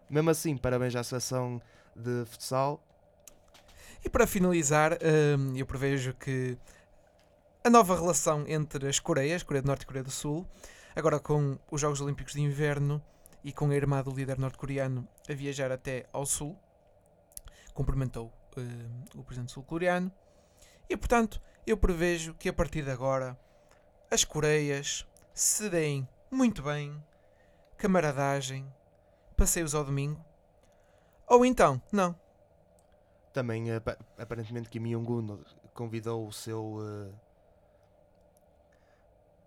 Mesmo 0.10 0.30
assim, 0.30 0.58
parabéns 0.58 0.96
à 0.96 1.04
seleção 1.04 1.62
de 1.96 2.26
futsal. 2.26 2.84
E 4.04 4.10
para 4.10 4.28
finalizar, 4.28 4.94
hum, 4.94 5.54
eu 5.56 5.66
prevejo 5.66 6.14
que 6.14 6.58
a 7.64 7.70
nova 7.70 7.96
relação 7.96 8.44
entre 8.48 8.88
as 8.88 9.00
Coreias, 9.00 9.44
Coreia 9.44 9.62
do 9.62 9.68
Norte 9.68 9.84
e 9.84 9.86
Coreia 9.86 10.04
do 10.04 10.12
Sul, 10.12 10.46
agora 10.94 11.20
com 11.20 11.58
os 11.72 11.80
Jogos 11.80 12.02
Olímpicos 12.02 12.34
de 12.34 12.42
Inverno 12.42 13.02
e 13.44 13.52
com 13.52 13.70
a 13.70 13.76
irmã 13.76 14.02
do 14.02 14.12
líder 14.12 14.38
norte-coreano 14.40 15.08
a 15.30 15.34
viajar 15.34 15.72
até 15.72 16.06
ao 16.14 16.26
Sul, 16.26 16.58
cumprimentou 17.74 18.32
hum, 18.58 19.04
o 19.16 19.24
presidente 19.24 19.52
sul-coreano. 19.52 20.12
E 20.90 20.96
portanto, 20.96 21.42
eu 21.66 21.78
prevejo 21.78 22.34
que 22.36 22.50
a 22.50 22.54
partir 22.54 22.84
de 22.84 22.92
agora 22.92 23.38
as 24.12 24.24
Coreias 24.24 25.08
se 25.34 25.70
deem 25.70 26.08
muito 26.30 26.62
bem, 26.62 27.04
camaradagem, 27.78 28.72
passeios 29.36 29.74
ao 29.74 29.84
domingo, 29.84 30.24
ou 31.28 31.46
então, 31.46 31.82
não, 31.92 32.16
Também, 33.34 33.72
apa- 33.74 33.98
aparentemente, 34.18 34.70
Kim 34.70 34.84
Jong-un 34.92 35.44
convidou 35.74 36.28
o 36.28 36.32
seu. 36.32 36.78
eh, 36.82 37.12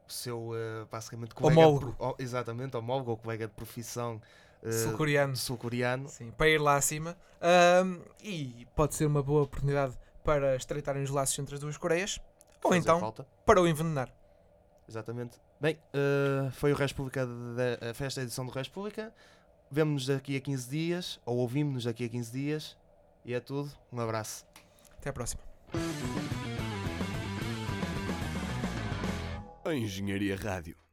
o 0.09 0.12
seu, 0.12 0.51
eh, 0.55 0.87
basicamente, 0.90 1.35
colega. 1.35 1.55
de 1.61 1.66
Homólogo. 1.66 1.92
pro- 1.95 2.07
oh, 2.11 2.14
exatamente, 2.19 2.77
homólogo 2.77 3.11
ou 3.12 3.16
colega 3.16 3.47
de 3.47 3.53
profissão 3.55 4.21
eh, 4.62 4.71
Sul-coreano. 4.73 5.37
sul-coreano. 5.37 6.09
Sim, 6.09 6.31
para 6.31 6.49
ir 6.49 6.61
lá 6.61 6.77
acima. 6.77 7.16
E 8.23 8.66
pode 8.75 8.95
ser 8.95 9.07
uma 9.07 9.23
boa 9.23 9.42
oportunidade 9.42 9.95
para 10.25 10.57
estreitarem 10.57 11.03
os 11.03 11.11
laços 11.11 11.38
entre 11.38 11.55
as 11.55 11.61
duas 11.61 11.77
Coreias. 11.77 12.19
Ou 12.62 12.71
Fazer 12.71 12.81
então 12.81 12.99
falta. 12.99 13.27
para 13.45 13.61
o 13.61 13.66
envenenar. 13.69 14.12
Exatamente. 14.88 15.38
Bem, 15.61 15.79
eh, 15.92 16.51
foi 16.53 16.73
o 16.73 16.77
República 16.77 17.25
da 17.27 17.90
a 17.90 17.95
festa 17.95 18.21
edição 18.23 18.45
do 18.47 18.53
República. 18.53 19.12
Vemo-nos 19.71 20.07
daqui 20.07 20.37
a 20.37 20.40
15 20.40 20.69
dias, 20.71 21.21
ou 21.27 21.38
ouvimos-nos 21.38 21.85
daqui 21.85 22.05
a 22.05 22.09
15 22.09 22.31
dias. 22.33 22.77
E 23.25 23.35
é 23.35 23.40
tudo. 23.40 23.71
Um 23.92 24.01
abraço. 24.01 24.45
Até 24.99 25.11
à 25.11 25.12
próxima. 25.12 25.42
A 29.67 29.75
Engenharia 29.75 30.37
Rádio. 30.37 30.86